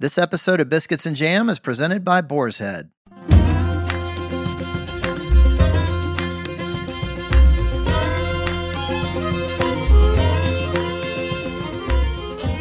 This 0.00 0.16
episode 0.16 0.62
of 0.62 0.70
Biscuits 0.70 1.04
and 1.04 1.14
Jam 1.14 1.50
is 1.50 1.58
presented 1.58 2.06
by 2.06 2.22
Boar's 2.22 2.56
Head. 2.56 2.88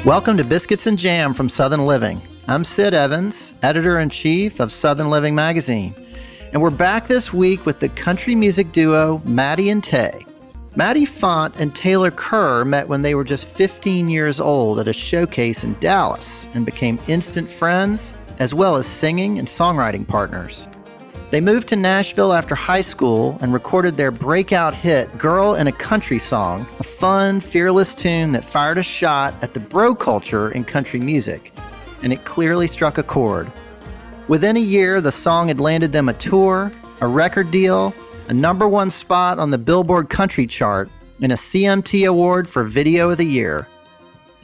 Welcome 0.04 0.36
to 0.36 0.44
Biscuits 0.44 0.86
and 0.86 0.98
Jam 0.98 1.34
from 1.34 1.48
Southern 1.48 1.86
Living. 1.86 2.22
I'm 2.50 2.66
Sid 2.66 2.94
Evans, 2.94 3.54
editor 3.62 3.98
in 4.00 4.10
chief 4.10 4.60
of 4.60 4.70
Southern 4.70 5.10
Living 5.10 5.34
magazine. 5.34 5.96
And 6.52 6.62
we're 6.62 6.72
back 6.72 7.08
this 7.08 7.32
week 7.32 7.66
with 7.66 7.80
the 7.80 7.88
country 7.88 8.36
music 8.36 8.74
duo 8.74 9.22
Maddie 9.24 9.70
and 9.70 9.82
Tae. 9.82 10.26
Maddie 10.80 11.04
Font 11.04 11.58
and 11.60 11.76
Taylor 11.76 12.10
Kerr 12.10 12.64
met 12.64 12.88
when 12.88 13.02
they 13.02 13.14
were 13.14 13.26
just 13.26 13.50
15 13.50 14.08
years 14.08 14.40
old 14.40 14.80
at 14.80 14.88
a 14.88 14.94
showcase 14.94 15.62
in 15.66 15.78
Dallas 15.82 16.48
and 16.54 16.66
became 16.66 16.98
instant 17.10 17.52
friends, 17.52 18.14
as 18.38 18.54
well 18.54 18.78
as 18.78 18.86
singing 18.86 19.40
and 19.40 19.46
songwriting 19.46 20.08
partners. 20.08 20.70
They 21.32 21.42
moved 21.42 21.68
to 21.68 21.76
Nashville 21.76 22.32
after 22.32 22.56
high 22.56 22.80
school 22.80 23.38
and 23.42 23.52
recorded 23.52 23.98
their 23.98 24.10
breakout 24.10 24.74
hit, 24.74 25.18
Girl 25.18 25.56
in 25.56 25.68
a 25.68 25.74
Country 25.74 26.18
Song, 26.18 26.66
a 26.80 26.84
fun, 26.84 27.42
fearless 27.42 27.94
tune 27.94 28.32
that 28.32 28.46
fired 28.46 28.78
a 28.78 28.82
shot 28.82 29.34
at 29.42 29.54
the 29.54 29.60
bro 29.60 29.94
culture 29.94 30.50
in 30.52 30.64
country 30.64 31.02
music. 31.02 31.52
And 32.04 32.14
it 32.14 32.24
clearly 32.24 32.68
struck 32.68 32.98
a 32.98 33.04
chord. 33.04 33.52
Within 34.30 34.56
a 34.56 34.62
year, 34.62 35.02
the 35.02 35.12
song 35.12 35.50
had 35.50 35.60
landed 35.60 35.92
them 35.92 36.08
a 36.08 36.14
tour, 36.14 36.72
a 37.02 37.08
record 37.08 37.52
deal, 37.52 37.94
a 38.30 38.34
number 38.34 38.68
one 38.68 38.92
spot 38.92 39.40
on 39.40 39.50
the 39.50 39.58
Billboard 39.58 40.10
Country 40.10 40.46
chart, 40.46 40.88
and 41.20 41.32
a 41.32 41.36
CMT 41.36 42.08
Award 42.08 42.48
for 42.48 42.64
Video 42.64 43.10
of 43.10 43.18
the 43.18 43.26
Year. 43.26 43.68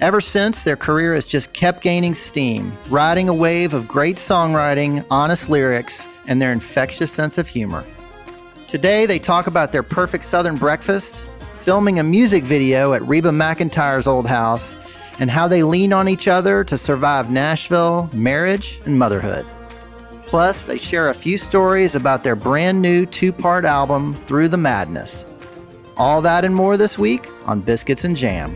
Ever 0.01 0.19
since, 0.19 0.63
their 0.63 0.75
career 0.75 1.13
has 1.13 1.27
just 1.27 1.53
kept 1.53 1.81
gaining 1.81 2.15
steam, 2.15 2.75
riding 2.89 3.29
a 3.29 3.33
wave 3.33 3.75
of 3.75 3.87
great 3.87 4.17
songwriting, 4.17 5.05
honest 5.11 5.49
lyrics, 5.49 6.07
and 6.25 6.41
their 6.41 6.51
infectious 6.51 7.11
sense 7.11 7.37
of 7.37 7.47
humor. 7.47 7.85
Today, 8.67 9.05
they 9.05 9.19
talk 9.19 9.45
about 9.45 9.71
their 9.71 9.83
perfect 9.83 10.25
Southern 10.25 10.57
breakfast, 10.57 11.21
filming 11.53 11.99
a 11.99 12.03
music 12.03 12.43
video 12.43 12.93
at 12.93 13.03
Reba 13.03 13.29
McEntire's 13.29 14.07
old 14.07 14.25
house, 14.25 14.75
and 15.19 15.29
how 15.29 15.47
they 15.47 15.61
lean 15.61 15.93
on 15.93 16.09
each 16.09 16.27
other 16.27 16.63
to 16.63 16.77
survive 16.77 17.29
Nashville, 17.29 18.09
marriage, 18.11 18.79
and 18.85 18.97
motherhood. 18.97 19.45
Plus, 20.27 20.65
they 20.65 20.77
share 20.77 21.09
a 21.09 21.13
few 21.13 21.37
stories 21.37 21.93
about 21.95 22.23
their 22.23 22.35
brand 22.35 22.81
new 22.81 23.05
two 23.05 23.31
part 23.31 23.63
album, 23.63 24.13
Through 24.15 24.49
the 24.49 24.57
Madness. 24.57 25.23
All 25.97 26.21
that 26.21 26.43
and 26.43 26.55
more 26.55 26.77
this 26.77 26.97
week 26.97 27.27
on 27.45 27.61
Biscuits 27.61 28.03
and 28.03 28.17
Jam. 28.17 28.55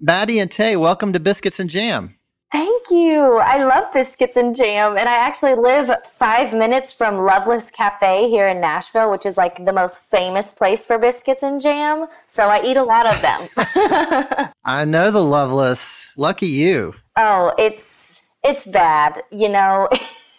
Maddie 0.00 0.38
and 0.38 0.50
Tae, 0.50 0.76
welcome 0.76 1.12
to 1.12 1.20
Biscuits 1.20 1.60
and 1.60 1.68
Jam. 1.68 2.16
Thank 2.52 2.90
you. 2.90 3.38
I 3.38 3.64
love 3.64 3.92
biscuits 3.92 4.36
and 4.36 4.54
jam. 4.54 4.96
And 4.96 5.08
I 5.08 5.16
actually 5.16 5.54
live 5.54 5.90
five 6.04 6.54
minutes 6.54 6.92
from 6.92 7.18
Loveless 7.18 7.70
Cafe 7.70 8.30
here 8.30 8.46
in 8.46 8.60
Nashville, 8.60 9.10
which 9.10 9.26
is 9.26 9.36
like 9.36 9.64
the 9.64 9.72
most 9.72 10.10
famous 10.10 10.52
place 10.52 10.84
for 10.84 10.96
biscuits 10.96 11.42
and 11.42 11.60
jam. 11.60 12.06
So 12.26 12.46
I 12.46 12.62
eat 12.62 12.76
a 12.76 12.84
lot 12.84 13.06
of 13.06 13.20
them. 13.20 13.48
I 14.64 14.84
know 14.84 15.10
the 15.10 15.24
Loveless. 15.24 16.06
Lucky 16.16 16.46
you. 16.46 16.94
Oh, 17.16 17.52
it's 17.58 18.22
it's 18.44 18.64
bad. 18.66 19.24
You 19.32 19.48
know, 19.48 19.88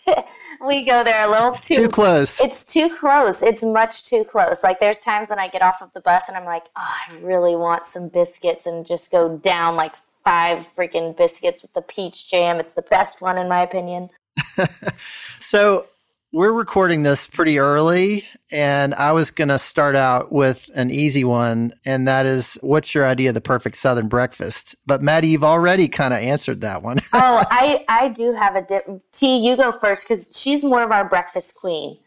we 0.66 0.83
go 0.83 1.03
there 1.03 1.27
a 1.27 1.30
little 1.30 1.52
too 1.52 1.75
too 1.75 1.89
close. 1.89 2.39
It's 2.39 2.64
too 2.64 2.89
close. 2.95 3.44
It's 3.44 3.64
much 3.64 4.05
too 4.05 4.23
close. 4.23 4.64
Like 4.64 4.80
there's 4.80 4.99
times 4.99 5.30
when 5.30 5.39
I 5.39 5.49
get 5.49 5.61
off 5.61 5.81
of 5.81 5.92
the 5.92 6.02
bus 6.02 6.23
and 6.30 6.38
I'm 6.38 6.45
like, 6.45 6.64
oh, 6.77 6.95
I 7.09 7.17
really 7.17 7.58
want 7.58 7.86
some 7.86 8.08
biscuits 8.08 8.66
and 8.66 8.86
just 8.86 9.11
go 9.11 9.38
down 9.38 9.75
like 9.75 9.94
five 10.28 10.66
freaking 10.75 11.16
biscuits 11.16 11.61
with 11.61 11.72
the 11.72 11.81
peach 11.81 12.30
jam. 12.30 12.59
It's 12.59 12.73
the 12.73 12.81
best 12.81 13.22
one 13.22 13.38
in 13.38 13.47
my 13.47 13.61
opinion. 13.61 14.09
so 15.39 15.88
we're 16.33 16.52
recording 16.52 17.04
this 17.04 17.27
pretty 17.27 17.60
early, 17.60 18.27
and 18.52 18.93
I 18.93 19.14
was 19.14 19.32
going 19.32 19.48
to 19.48 19.58
start 19.58 19.95
out 19.95 20.30
with 20.30 20.70
an 20.76 20.92
easy 20.92 21.23
one, 21.23 21.71
and 21.86 22.10
that 22.10 22.26
is 22.26 22.58
what's 22.60 22.93
your 22.93 23.05
idea 23.05 23.30
of 23.30 23.36
the 23.36 23.42
perfect 23.42 23.77
Southern 23.77 24.10
breakfast? 24.10 24.76
But 24.86 25.02
Maddie, 25.02 25.30
you've 25.30 25.45
already 25.45 25.87
kind 25.87 26.14
of 26.14 26.20
answered 26.20 26.60
that 26.60 26.83
one. 26.83 26.99
oh, 27.14 27.45
I, 27.49 27.86
I 27.87 28.10
do 28.10 28.33
have 28.33 28.58
a 28.58 28.61
dip. 28.61 28.86
T, 29.14 29.37
you 29.37 29.55
go 29.55 29.71
first 29.71 30.04
because 30.04 30.37
she's 30.37 30.61
more 30.61 30.83
of 30.83 30.92
our 30.92 31.08
breakfast 31.08 31.55
queen. 31.55 31.98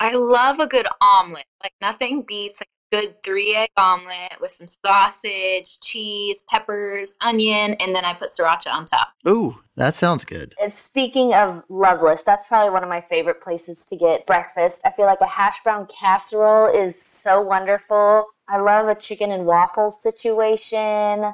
I 0.00 0.14
love 0.14 0.58
a 0.58 0.66
good 0.66 0.86
omelet. 1.02 1.44
Like 1.62 1.74
nothing 1.82 2.24
beats 2.26 2.62
like 2.62 2.68
good 2.92 3.22
three 3.22 3.54
egg 3.56 3.68
omelet 3.76 4.40
with 4.40 4.50
some 4.50 4.66
sausage, 4.66 5.80
cheese, 5.80 6.42
peppers, 6.48 7.12
onion, 7.20 7.74
and 7.80 7.94
then 7.94 8.04
I 8.04 8.14
put 8.14 8.28
sriracha 8.28 8.72
on 8.72 8.84
top. 8.84 9.08
Ooh, 9.26 9.58
that 9.76 9.94
sounds 9.94 10.24
good. 10.24 10.54
And 10.62 10.72
speaking 10.72 11.34
of 11.34 11.62
Loveless, 11.68 12.24
that's 12.24 12.46
probably 12.46 12.70
one 12.70 12.82
of 12.82 12.88
my 12.88 13.00
favorite 13.00 13.40
places 13.40 13.84
to 13.86 13.96
get 13.96 14.26
breakfast. 14.26 14.82
I 14.84 14.90
feel 14.90 15.06
like 15.06 15.20
a 15.20 15.26
hash 15.26 15.62
brown 15.64 15.86
casserole 15.86 16.66
is 16.66 17.00
so 17.00 17.40
wonderful. 17.40 18.26
I 18.48 18.58
love 18.58 18.88
a 18.88 18.94
chicken 18.94 19.32
and 19.32 19.46
waffles 19.46 20.02
situation. 20.02 21.32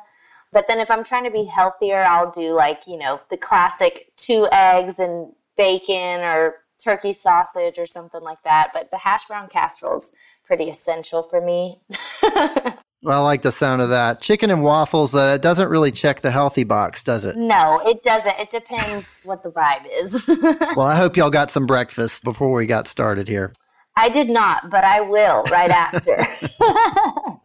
But 0.53 0.67
then 0.69 0.81
if 0.81 0.91
I'm 0.91 1.05
trying 1.05 1.25
to 1.25 1.31
be 1.31 1.45
healthier, 1.45 2.05
I'll 2.05 2.31
do 2.31 2.53
like, 2.53 2.87
you 2.87 2.99
know, 2.99 3.21
the 3.31 3.37
classic 3.37 4.12
two 4.17 4.49
eggs 4.53 4.99
and 4.99 5.33
bacon 5.57 6.21
or 6.21 6.57
turkey 6.83 7.12
sausage 7.12 7.79
or 7.79 7.87
something 7.87 8.23
like 8.23 8.43
that. 8.45 8.71
But 8.75 8.91
the 8.91 8.99
hash 8.99 9.27
brown 9.27 9.49
casseroles 9.49 10.15
pretty 10.53 10.69
essential 10.69 11.23
for 11.23 11.41
me. 11.41 11.81
Well, 12.23 12.77
I 13.07 13.19
like 13.21 13.41
the 13.41 13.51
sound 13.51 13.81
of 13.81 13.89
that. 13.89 14.21
Chicken 14.21 14.51
and 14.51 14.63
waffles 14.63 15.15
uh, 15.15 15.39
doesn't 15.39 15.71
really 15.71 15.91
check 15.91 16.21
the 16.21 16.31
healthy 16.31 16.63
box, 16.63 17.03
does 17.03 17.25
it? 17.25 17.37
No, 17.37 17.81
it 17.87 18.03
doesn't. 18.03 18.39
It 18.39 18.51
depends 18.51 19.23
what 19.25 19.43
the 19.43 19.49
vibe 19.49 19.87
is. 19.91 20.27
well, 20.77 20.87
I 20.87 20.97
hope 20.97 21.17
y'all 21.17 21.31
got 21.31 21.51
some 21.51 21.65
breakfast 21.65 22.23
before 22.23 22.53
we 22.53 22.67
got 22.67 22.87
started 22.87 23.29
here. 23.29 23.51
I 23.97 24.11
did 24.11 24.29
not, 24.29 24.69
but 24.69 24.85
I 24.85 25.01
will 25.01 25.43
right 25.45 25.71
after. 25.71 26.29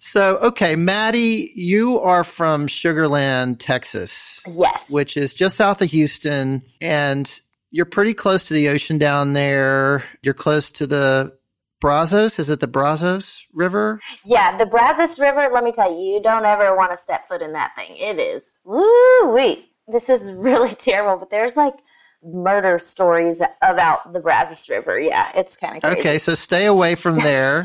so, 0.00 0.38
okay, 0.38 0.76
Maddie, 0.76 1.52
you 1.54 2.00
are 2.00 2.24
from 2.24 2.68
Sugar 2.68 3.06
Land, 3.06 3.60
Texas. 3.60 4.40
Yes. 4.48 4.90
Which 4.90 5.18
is 5.18 5.34
just 5.34 5.58
south 5.58 5.82
of 5.82 5.90
Houston. 5.90 6.62
And 6.80 7.38
you're 7.70 7.84
pretty 7.84 8.14
close 8.14 8.44
to 8.44 8.54
the 8.54 8.70
ocean 8.70 8.96
down 8.96 9.34
there. 9.34 10.04
You're 10.22 10.32
close 10.32 10.70
to 10.70 10.86
the 10.86 11.36
Brazos? 11.80 12.38
Is 12.38 12.50
it 12.50 12.60
the 12.60 12.66
Brazos 12.66 13.44
River? 13.52 14.00
Yeah, 14.24 14.56
the 14.56 14.66
Brazos 14.66 15.18
River. 15.18 15.48
Let 15.52 15.64
me 15.64 15.72
tell 15.72 15.90
you, 15.90 16.14
you 16.14 16.22
don't 16.22 16.44
ever 16.44 16.74
want 16.76 16.90
to 16.90 16.96
step 16.96 17.28
foot 17.28 17.42
in 17.42 17.52
that 17.52 17.74
thing. 17.76 17.96
It 17.96 18.18
is 18.18 18.60
woo 18.64 19.34
wee. 19.34 19.68
This 19.88 20.08
is 20.08 20.32
really 20.36 20.74
terrible, 20.74 21.18
but 21.18 21.30
there's 21.30 21.56
like 21.56 21.74
murder 22.22 22.78
stories 22.78 23.42
about 23.62 24.12
the 24.12 24.20
Brazos 24.20 24.68
River. 24.68 24.98
Yeah, 24.98 25.30
it's 25.34 25.56
kind 25.56 25.76
of 25.76 25.82
crazy. 25.82 25.98
Okay, 25.98 26.18
so 26.18 26.34
stay 26.34 26.66
away 26.66 26.94
from 26.94 27.18
there. 27.20 27.62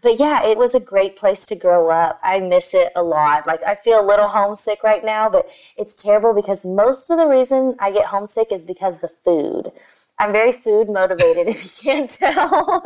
but 0.02 0.20
yeah, 0.20 0.46
it 0.46 0.58
was 0.58 0.76
a 0.76 0.80
great 0.80 1.16
place 1.16 1.46
to 1.48 1.56
grow 1.56 1.90
up. 1.90 2.20
I 2.24 2.40
miss 2.40 2.74
it 2.74 2.92
a 2.96 3.04
lot. 3.04 3.48
Like 3.48 3.64
I 3.64 3.76
feel 3.76 4.00
a 4.00 4.06
little 4.06 4.28
homesick 4.28 4.84
right 4.84 5.04
now, 5.04 5.30
but 5.30 5.50
it's 5.78 5.96
terrible 5.96 6.34
because 6.34 6.66
most 6.66 7.10
of 7.10 7.18
the 7.18 7.28
reason 7.28 7.76
I 7.80 7.92
get 7.92 8.06
homesick 8.06 8.52
is 8.52 8.66
because 8.66 9.00
the 9.00 9.08
food. 9.10 9.72
I'm 10.20 10.32
very 10.32 10.52
food 10.52 10.90
motivated 10.90 11.48
if 11.48 11.64
you 11.64 11.92
can't 11.92 12.10
tell. 12.10 12.84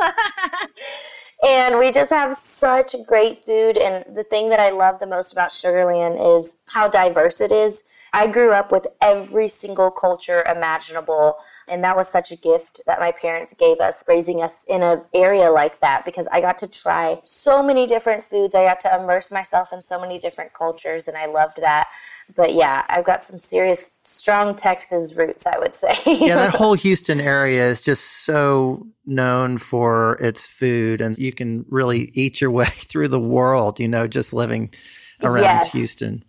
and 1.48 1.78
we 1.78 1.92
just 1.92 2.12
have 2.12 2.36
such 2.36 2.96
great 3.06 3.44
food. 3.46 3.78
And 3.78 4.16
the 4.16 4.24
thing 4.24 4.50
that 4.50 4.60
I 4.60 4.70
love 4.70 5.00
the 5.00 5.08
most 5.08 5.34
about 5.34 5.52
Sugar 5.52 5.86
Land 5.86 6.20
is 6.20 6.58
how 6.66 6.88
diverse 6.88 7.42
it 7.42 7.52
is. 7.52 7.84
I 8.14 8.28
grew 8.28 8.52
up 8.52 8.72
with 8.72 8.88
every 9.02 9.48
single 9.48 9.90
culture 9.90 10.44
imaginable. 10.44 11.38
And 11.68 11.84
that 11.84 11.96
was 11.96 12.10
such 12.10 12.32
a 12.32 12.36
gift 12.36 12.82
that 12.86 13.00
my 13.00 13.12
parents 13.12 13.54
gave 13.54 13.80
us, 13.80 14.04
raising 14.08 14.42
us 14.42 14.66
in 14.68 14.82
an 14.82 15.02
area 15.14 15.50
like 15.50 15.80
that, 15.80 16.06
because 16.06 16.28
I 16.32 16.42
got 16.42 16.58
to 16.60 16.68
try 16.68 17.20
so 17.24 17.64
many 17.64 17.88
different 17.88 18.24
foods. 18.24 18.56
I 18.56 18.64
got 18.64 18.80
to 18.82 18.96
immerse 18.96 19.32
myself 19.32 19.72
in 19.74 19.82
so 19.82 20.00
many 20.00 20.20
different 20.20 20.54
cultures, 20.54 21.08
and 21.08 21.18
I 21.18 21.26
loved 21.28 21.58
that. 21.62 21.88
But 22.36 22.54
yeah, 22.54 22.86
I've 22.90 23.06
got 23.06 23.24
some 23.24 23.38
serious, 23.38 23.96
strong 24.04 24.56
Texas 24.56 25.16
roots, 25.16 25.46
I 25.46 25.58
would 25.60 25.76
say. 25.84 25.96
yeah, 26.06 26.36
that 26.36 26.56
whole 26.56 26.74
Houston 26.74 27.20
area 27.20 27.70
is 27.70 27.82
just 27.82 28.26
so 28.26 28.88
known 29.06 29.58
for 29.58 30.18
its 30.22 30.48
food, 30.48 31.02
and 31.02 31.18
you 31.18 31.32
can 31.32 31.66
really 31.70 32.12
eat 32.14 32.42
your 32.42 32.52
way 32.52 32.66
through 32.70 33.10
the 33.10 33.20
world, 33.20 33.80
you 33.80 33.88
know, 33.88 34.08
just 34.08 34.34
living 34.34 34.74
around 35.22 35.44
yes. 35.44 35.74
Houston. 35.74 36.24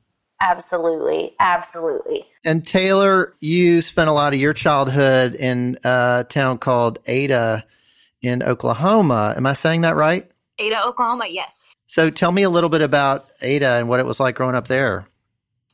Absolutely. 0.44 1.35
Absolutely. 1.41 2.26
And 2.44 2.67
Taylor, 2.67 3.32
you 3.41 3.81
spent 3.81 4.11
a 4.11 4.12
lot 4.12 4.35
of 4.35 4.41
your 4.41 4.52
childhood 4.52 5.35
in 5.35 5.79
a 5.85 6.26
town 6.29 6.58
called 6.58 6.99
Ada 7.06 7.64
in 8.20 8.43
Oklahoma. 8.43 9.32
Am 9.37 9.46
I 9.46 9.55
saying 9.55 9.81
that 9.81 9.96
right? 9.96 10.31
Ada, 10.58 10.87
Oklahoma, 10.87 11.26
yes. 11.29 11.75
So 11.87 12.11
tell 12.11 12.31
me 12.31 12.43
a 12.43 12.50
little 12.50 12.69
bit 12.69 12.82
about 12.82 13.26
Ada 13.41 13.70
and 13.70 13.88
what 13.88 14.00
it 14.00 14.06
was 14.06 14.20
like 14.20 14.35
growing 14.35 14.55
up 14.55 14.69
there. 14.69 15.06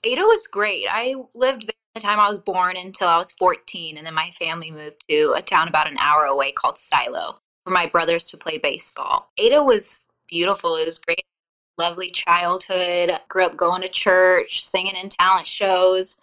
Ada 0.05 0.23
was 0.23 0.47
great. 0.47 0.87
I 0.89 1.17
lived 1.35 1.67
there 1.67 1.75
the 1.95 2.01
time 2.01 2.21
I 2.21 2.29
was 2.29 2.39
born 2.39 2.77
until 2.77 3.09
I 3.09 3.17
was 3.17 3.33
14, 3.33 3.99
and 3.99 4.07
then 4.07 4.15
my 4.15 4.31
family 4.31 4.71
moved 4.71 5.05
to 5.09 5.35
a 5.37 5.43
town 5.43 5.67
about 5.67 5.91
an 5.91 5.99
hour 5.99 6.25
away 6.25 6.53
called 6.53 6.79
Silo 6.79 7.39
for 7.65 7.73
my 7.73 7.87
brothers 7.87 8.31
to 8.31 8.37
play 8.37 8.59
baseball. 8.59 9.31
Ada 9.37 9.65
was 9.65 10.05
beautiful. 10.29 10.77
It 10.77 10.85
was 10.85 10.99
great 10.99 11.25
lovely 11.81 12.11
childhood. 12.11 13.11
Grew 13.29 13.47
up 13.47 13.56
going 13.56 13.81
to 13.81 13.88
church, 13.88 14.62
singing 14.62 14.97
in 14.97 15.09
talent 15.09 15.47
shows. 15.47 16.19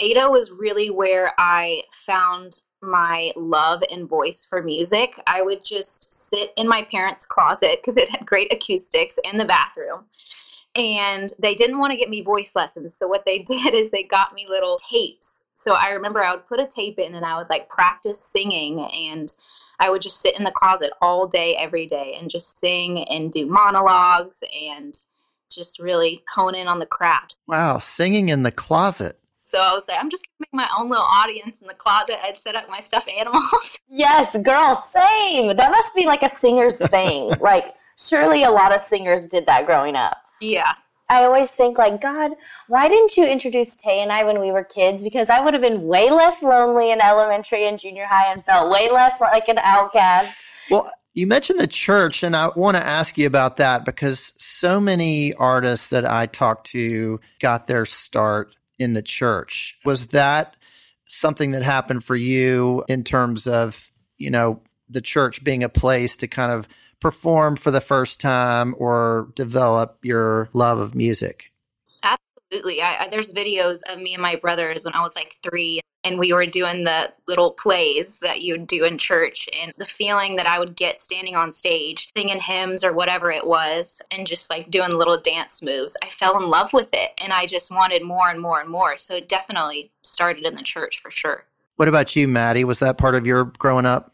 Ada 0.00 0.30
was 0.30 0.50
really 0.50 0.88
where 0.88 1.32
I 1.38 1.82
found 1.90 2.60
my 2.80 3.30
love 3.36 3.84
and 3.90 4.08
voice 4.08 4.44
for 4.44 4.62
music. 4.62 5.20
I 5.26 5.42
would 5.42 5.64
just 5.64 6.10
sit 6.12 6.52
in 6.56 6.66
my 6.66 6.82
parents' 6.82 7.26
closet 7.26 7.78
because 7.80 7.98
it 7.98 8.08
had 8.08 8.26
great 8.26 8.52
acoustics 8.52 9.18
in 9.30 9.36
the 9.36 9.44
bathroom. 9.44 10.06
And 10.74 11.30
they 11.38 11.54
didn't 11.54 11.78
want 11.78 11.92
to 11.92 11.98
get 11.98 12.08
me 12.08 12.22
voice 12.22 12.56
lessons. 12.56 12.96
So, 12.96 13.06
what 13.06 13.26
they 13.26 13.38
did 13.46 13.74
is 13.74 13.90
they 13.90 14.04
got 14.04 14.32
me 14.32 14.46
little 14.48 14.78
tapes. 14.78 15.44
So, 15.54 15.74
I 15.74 15.90
remember 15.90 16.24
I 16.24 16.34
would 16.34 16.46
put 16.46 16.58
a 16.58 16.66
tape 16.66 16.98
in 16.98 17.14
and 17.14 17.26
I 17.26 17.36
would 17.36 17.50
like 17.50 17.68
practice 17.68 18.18
singing 18.18 18.80
and 18.80 19.32
I 19.82 19.90
would 19.90 20.00
just 20.00 20.20
sit 20.20 20.38
in 20.38 20.44
the 20.44 20.52
closet 20.52 20.92
all 21.02 21.26
day, 21.26 21.56
every 21.56 21.86
day, 21.86 22.16
and 22.16 22.30
just 22.30 22.56
sing 22.56 23.02
and 23.08 23.32
do 23.32 23.46
monologues 23.46 24.44
and 24.56 24.94
just 25.52 25.80
really 25.80 26.22
hone 26.32 26.54
in 26.54 26.68
on 26.68 26.78
the 26.78 26.86
craft. 26.86 27.40
Wow, 27.48 27.78
singing 27.78 28.28
in 28.28 28.44
the 28.44 28.52
closet. 28.52 29.18
So 29.40 29.60
I 29.60 29.72
was 29.72 29.88
like, 29.88 29.98
I'm 29.98 30.08
just 30.08 30.24
gonna 30.24 30.46
make 30.52 30.54
my 30.54 30.68
own 30.78 30.88
little 30.88 31.04
audience 31.04 31.60
in 31.60 31.66
the 31.66 31.74
closet. 31.74 32.14
I'd 32.22 32.38
set 32.38 32.54
up 32.54 32.70
my 32.70 32.78
stuffed 32.78 33.10
animals. 33.10 33.80
Yes, 33.94 34.38
girl, 34.38 34.76
same. 34.76 35.54
That 35.56 35.70
must 35.72 35.94
be 35.96 36.06
like 36.06 36.22
a 36.22 36.28
singer's 36.28 36.78
thing. 36.78 37.32
like, 37.40 37.74
surely 37.98 38.44
a 38.44 38.50
lot 38.50 38.72
of 38.72 38.80
singers 38.80 39.26
did 39.26 39.44
that 39.46 39.66
growing 39.66 39.96
up. 39.96 40.16
Yeah. 40.40 40.72
I 41.12 41.24
always 41.24 41.50
think 41.50 41.76
like, 41.76 42.00
God, 42.00 42.30
why 42.68 42.88
didn't 42.88 43.18
you 43.18 43.26
introduce 43.26 43.76
Tae 43.76 44.00
and 44.00 44.10
I 44.10 44.24
when 44.24 44.40
we 44.40 44.50
were 44.50 44.64
kids? 44.64 45.02
Because 45.02 45.28
I 45.28 45.44
would 45.44 45.52
have 45.52 45.60
been 45.60 45.82
way 45.82 46.10
less 46.10 46.42
lonely 46.42 46.90
in 46.90 47.02
elementary 47.02 47.66
and 47.66 47.78
junior 47.78 48.06
high 48.06 48.32
and 48.32 48.42
felt 48.42 48.72
way 48.72 48.90
less 48.90 49.20
like 49.20 49.48
an 49.48 49.58
outcast. 49.58 50.42
Well, 50.70 50.90
you 51.12 51.26
mentioned 51.26 51.60
the 51.60 51.66
church, 51.66 52.22
and 52.22 52.34
I 52.34 52.48
want 52.56 52.78
to 52.78 52.86
ask 52.86 53.18
you 53.18 53.26
about 53.26 53.58
that 53.58 53.84
because 53.84 54.32
so 54.38 54.80
many 54.80 55.34
artists 55.34 55.88
that 55.88 56.10
I 56.10 56.24
talked 56.24 56.68
to 56.68 57.20
got 57.40 57.66
their 57.66 57.84
start 57.84 58.56
in 58.78 58.94
the 58.94 59.02
church. 59.02 59.78
Was 59.84 60.06
that 60.08 60.56
something 61.04 61.50
that 61.50 61.62
happened 61.62 62.04
for 62.04 62.16
you 62.16 62.84
in 62.88 63.04
terms 63.04 63.46
of, 63.46 63.90
you 64.16 64.30
know, 64.30 64.62
the 64.88 65.02
church 65.02 65.44
being 65.44 65.62
a 65.62 65.68
place 65.68 66.16
to 66.16 66.26
kind 66.26 66.52
of 66.52 66.66
perform 67.02 67.56
for 67.56 67.70
the 67.70 67.80
first 67.80 68.20
time 68.20 68.74
or 68.78 69.28
develop 69.34 69.98
your 70.02 70.48
love 70.52 70.78
of 70.78 70.94
music? 70.94 71.52
Absolutely. 72.04 72.80
I, 72.80 72.96
I, 73.00 73.08
there's 73.08 73.34
videos 73.34 73.80
of 73.90 74.00
me 74.00 74.14
and 74.14 74.22
my 74.22 74.36
brothers 74.36 74.84
when 74.84 74.94
I 74.94 75.02
was 75.02 75.16
like 75.16 75.34
three, 75.42 75.80
and 76.04 76.18
we 76.18 76.32
were 76.32 76.46
doing 76.46 76.84
the 76.84 77.12
little 77.26 77.52
plays 77.52 78.20
that 78.20 78.42
you 78.42 78.56
do 78.56 78.84
in 78.84 78.98
church. 78.98 79.48
And 79.60 79.72
the 79.78 79.84
feeling 79.84 80.36
that 80.36 80.46
I 80.46 80.58
would 80.58 80.76
get 80.76 81.00
standing 81.00 81.34
on 81.34 81.50
stage, 81.50 82.08
singing 82.16 82.40
hymns 82.40 82.84
or 82.84 82.92
whatever 82.92 83.30
it 83.32 83.46
was, 83.46 84.00
and 84.10 84.26
just 84.26 84.48
like 84.48 84.70
doing 84.70 84.90
little 84.92 85.18
dance 85.18 85.60
moves, 85.60 85.96
I 86.02 86.08
fell 86.10 86.40
in 86.40 86.48
love 86.48 86.72
with 86.72 86.90
it. 86.92 87.10
And 87.22 87.32
I 87.32 87.46
just 87.46 87.74
wanted 87.74 88.04
more 88.04 88.30
and 88.30 88.40
more 88.40 88.60
and 88.60 88.70
more. 88.70 88.96
So 88.96 89.16
it 89.16 89.28
definitely 89.28 89.90
started 90.02 90.44
in 90.44 90.54
the 90.54 90.62
church 90.62 91.00
for 91.00 91.10
sure. 91.10 91.44
What 91.76 91.88
about 91.88 92.14
you, 92.14 92.28
Maddie? 92.28 92.64
Was 92.64 92.78
that 92.78 92.96
part 92.96 93.16
of 93.16 93.26
your 93.26 93.44
growing 93.44 93.86
up? 93.86 94.12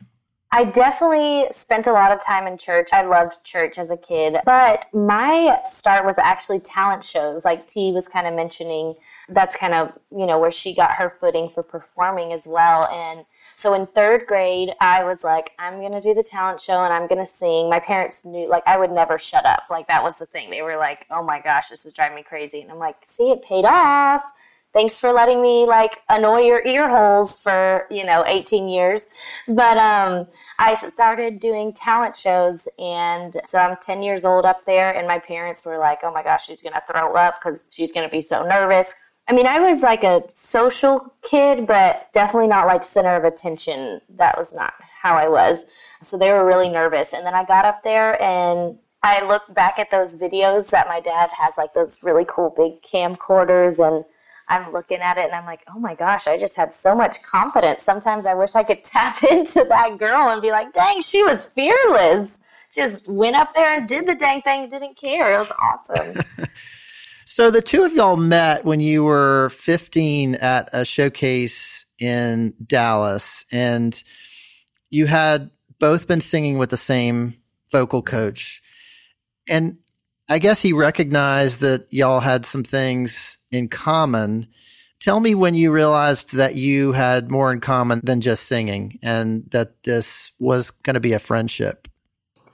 I 0.50 0.64
definitely 0.64 1.46
spent 1.50 1.86
a 1.86 1.92
lot 1.92 2.10
of 2.10 2.24
time 2.24 2.46
in 2.46 2.56
church. 2.56 2.88
I 2.92 3.02
loved 3.02 3.44
church 3.44 3.76
as 3.76 3.90
a 3.90 3.98
kid, 3.98 4.38
but 4.46 4.86
my 4.94 5.60
start 5.62 6.06
was 6.06 6.16
actually 6.16 6.60
talent 6.60 7.04
shows. 7.04 7.44
Like 7.44 7.66
T 7.66 7.92
was 7.92 8.08
kind 8.08 8.26
of 8.26 8.32
mentioning, 8.32 8.94
that's 9.28 9.54
kind 9.54 9.74
of, 9.74 9.92
you 10.10 10.24
know, 10.24 10.38
where 10.38 10.50
she 10.50 10.74
got 10.74 10.92
her 10.92 11.10
footing 11.10 11.50
for 11.50 11.62
performing 11.62 12.32
as 12.32 12.46
well. 12.46 12.86
And 12.86 13.26
so 13.56 13.74
in 13.74 13.86
third 13.88 14.26
grade, 14.26 14.70
I 14.80 15.04
was 15.04 15.22
like, 15.22 15.52
I'm 15.58 15.80
going 15.80 15.92
to 15.92 16.00
do 16.00 16.14
the 16.14 16.22
talent 16.22 16.62
show 16.62 16.82
and 16.82 16.94
I'm 16.94 17.08
going 17.08 17.20
to 17.20 17.30
sing. 17.30 17.68
My 17.68 17.80
parents 17.80 18.24
knew, 18.24 18.48
like, 18.48 18.62
I 18.66 18.78
would 18.78 18.90
never 18.90 19.18
shut 19.18 19.44
up. 19.44 19.64
Like, 19.68 19.86
that 19.88 20.02
was 20.02 20.16
the 20.18 20.24
thing. 20.24 20.48
They 20.48 20.62
were 20.62 20.78
like, 20.78 21.04
oh 21.10 21.22
my 21.22 21.40
gosh, 21.40 21.68
this 21.68 21.84
is 21.84 21.92
driving 21.92 22.16
me 22.16 22.22
crazy. 22.22 22.62
And 22.62 22.70
I'm 22.70 22.78
like, 22.78 22.96
see, 23.06 23.30
it 23.30 23.42
paid 23.42 23.66
off 23.66 24.22
thanks 24.72 24.98
for 24.98 25.12
letting 25.12 25.40
me 25.40 25.66
like 25.66 26.00
annoy 26.08 26.40
your 26.40 26.64
ear 26.66 26.88
holes 26.88 27.38
for 27.38 27.86
you 27.90 28.04
know 28.04 28.24
18 28.26 28.68
years. 28.68 29.08
But 29.46 29.76
um, 29.76 30.26
i 30.58 30.74
started 30.74 31.40
doing 31.40 31.72
talent 31.72 32.16
shows 32.16 32.68
and 32.78 33.36
so 33.46 33.58
i'm 33.58 33.76
10 33.80 34.02
years 34.02 34.24
old 34.24 34.44
up 34.44 34.64
there 34.66 34.94
and 34.94 35.06
my 35.06 35.18
parents 35.18 35.64
were 35.64 35.78
like 35.78 36.00
oh 36.02 36.12
my 36.12 36.22
gosh 36.22 36.46
she's 36.46 36.62
gonna 36.62 36.82
throw 36.90 37.14
up 37.14 37.40
because 37.40 37.68
she's 37.72 37.92
gonna 37.92 38.08
be 38.08 38.22
so 38.22 38.46
nervous. 38.46 38.94
I 39.28 39.32
mean 39.32 39.46
i 39.46 39.60
was 39.60 39.82
like 39.82 40.04
a 40.04 40.22
social 40.34 41.14
kid 41.28 41.66
but 41.66 42.08
definitely 42.12 42.48
not 42.48 42.66
like 42.66 42.84
center 42.84 43.16
of 43.16 43.24
attention. 43.24 44.00
That 44.10 44.36
was 44.36 44.54
not 44.54 44.74
how 44.80 45.16
i 45.16 45.28
was. 45.28 45.64
So 46.02 46.18
they 46.18 46.32
were 46.32 46.44
really 46.46 46.68
nervous. 46.68 47.12
And 47.12 47.24
then 47.26 47.34
i 47.34 47.44
got 47.44 47.64
up 47.64 47.82
there 47.82 48.20
and 48.22 48.78
I 49.02 49.24
look 49.24 49.42
back 49.54 49.78
at 49.78 49.90
those 49.90 50.20
videos 50.20 50.70
that 50.70 50.88
my 50.88 51.00
dad 51.00 51.30
has, 51.38 51.56
like 51.56 51.72
those 51.72 52.02
really 52.02 52.26
cool 52.28 52.50
big 52.50 52.82
camcorders, 52.82 53.78
and 53.78 54.04
I'm 54.48 54.72
looking 54.72 54.98
at 54.98 55.18
it 55.18 55.26
and 55.26 55.34
I'm 55.34 55.44
like, 55.44 55.62
oh 55.74 55.78
my 55.78 55.94
gosh, 55.94 56.26
I 56.26 56.38
just 56.38 56.56
had 56.56 56.72
so 56.72 56.94
much 56.94 57.22
confidence. 57.22 57.82
Sometimes 57.82 58.26
I 58.26 58.34
wish 58.34 58.54
I 58.54 58.62
could 58.62 58.82
tap 58.84 59.22
into 59.22 59.64
that 59.68 59.98
girl 59.98 60.28
and 60.30 60.40
be 60.40 60.50
like, 60.50 60.72
dang, 60.72 61.00
she 61.00 61.22
was 61.22 61.44
fearless. 61.44 62.40
Just 62.72 63.08
went 63.08 63.36
up 63.36 63.54
there 63.54 63.74
and 63.74 63.88
did 63.88 64.06
the 64.06 64.14
dang 64.14 64.42
thing, 64.42 64.68
didn't 64.68 64.96
care. 64.96 65.34
It 65.34 65.38
was 65.38 65.52
awesome. 65.62 66.22
so 67.24 67.50
the 67.50 67.62
two 67.62 67.82
of 67.82 67.92
y'all 67.92 68.16
met 68.16 68.64
when 68.64 68.80
you 68.80 69.04
were 69.04 69.50
15 69.50 70.34
at 70.36 70.68
a 70.72 70.84
showcase 70.84 71.86
in 71.98 72.52
Dallas, 72.64 73.44
and 73.50 74.02
you 74.90 75.06
had 75.06 75.50
both 75.78 76.06
been 76.06 76.20
singing 76.20 76.58
with 76.58 76.70
the 76.70 76.76
same 76.76 77.34
vocal 77.72 78.02
coach. 78.02 78.62
And 79.48 79.78
I 80.28 80.38
guess 80.38 80.60
he 80.60 80.72
recognized 80.74 81.60
that 81.60 81.86
y'all 81.90 82.20
had 82.20 82.44
some 82.44 82.64
things 82.64 83.37
in 83.50 83.68
common. 83.68 84.46
Tell 85.00 85.20
me 85.20 85.34
when 85.34 85.54
you 85.54 85.72
realized 85.72 86.34
that 86.34 86.56
you 86.56 86.92
had 86.92 87.30
more 87.30 87.52
in 87.52 87.60
common 87.60 88.00
than 88.02 88.20
just 88.20 88.46
singing 88.46 88.98
and 89.02 89.48
that 89.50 89.82
this 89.84 90.32
was 90.38 90.70
going 90.70 90.94
to 90.94 91.00
be 91.00 91.12
a 91.12 91.18
friendship. 91.18 91.86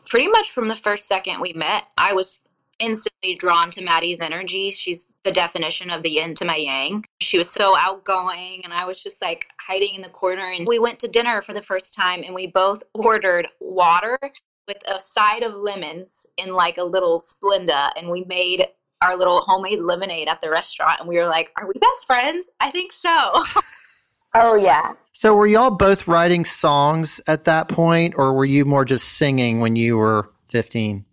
Pretty 0.07 0.29
much 0.29 0.51
from 0.51 0.69
the 0.69 0.75
first 0.75 1.09
second 1.09 1.41
we 1.41 1.55
met, 1.55 1.89
I 1.97 2.13
was 2.13 2.47
instantly 2.79 3.35
drawn 3.35 3.71
to 3.71 3.83
Maddie's 3.83 4.21
energy. 4.21 4.71
She's 4.71 5.13
the 5.23 5.33
definition 5.33 5.91
of 5.91 6.03
the 6.03 6.11
yin 6.11 6.35
to 6.37 6.45
my 6.45 6.57
yang. 6.57 7.05
She 7.21 7.39
was 7.39 7.51
so 7.51 7.77
outgoing, 7.77 8.63
and 8.65 8.73
I 8.73 8.85
was 8.85 9.03
just 9.03 9.23
like 9.23 9.47
hiding 9.61 9.95
in 9.95 10.03
the 10.03 10.09
corner. 10.09 10.53
And 10.55 10.67
we 10.67 10.79
went 10.79 10.99
to 11.01 11.09
dinner 11.09 11.41
for 11.41 11.55
the 11.55 11.63
first 11.63 11.95
time, 11.95 12.23
and 12.25 12.35
we 12.35 12.47
both 12.47 12.83
ordered 12.93 13.49
water 13.61 14.19
with 14.67 14.79
a 14.87 15.01
side 15.01 15.43
of 15.43 15.55
lemons 15.55 16.27
in 16.37 16.55
like 16.55 16.79
a 16.79 16.85
little 16.85 17.21
Splenda, 17.21 17.91
and 17.97 18.11
we 18.11 18.25
made 18.25 18.67
our 19.01 19.17
little 19.17 19.41
homemade 19.41 19.81
lemonade 19.81 20.29
at 20.29 20.41
the 20.41 20.51
restaurant 20.51 21.01
and 21.01 21.09
we 21.09 21.17
were 21.17 21.27
like, 21.27 21.53
Are 21.59 21.67
we 21.67 21.75
best 21.81 22.07
friends? 22.07 22.51
I 22.61 22.71
think 22.71 22.93
so. 22.93 23.11
oh, 24.35 24.55
yeah. 24.55 24.93
So, 25.13 25.35
were 25.35 25.47
y'all 25.47 25.71
both 25.71 26.09
writing 26.09 26.45
songs 26.45 27.21
at 27.27 27.45
that 27.45 27.69
point, 27.69 28.15
or 28.17 28.33
were 28.33 28.45
you 28.45 28.65
more 28.65 28.85
just 28.85 29.05
singing 29.05 29.61
when 29.61 29.77
you 29.77 29.97
were 29.97 30.31
15? 30.49 31.05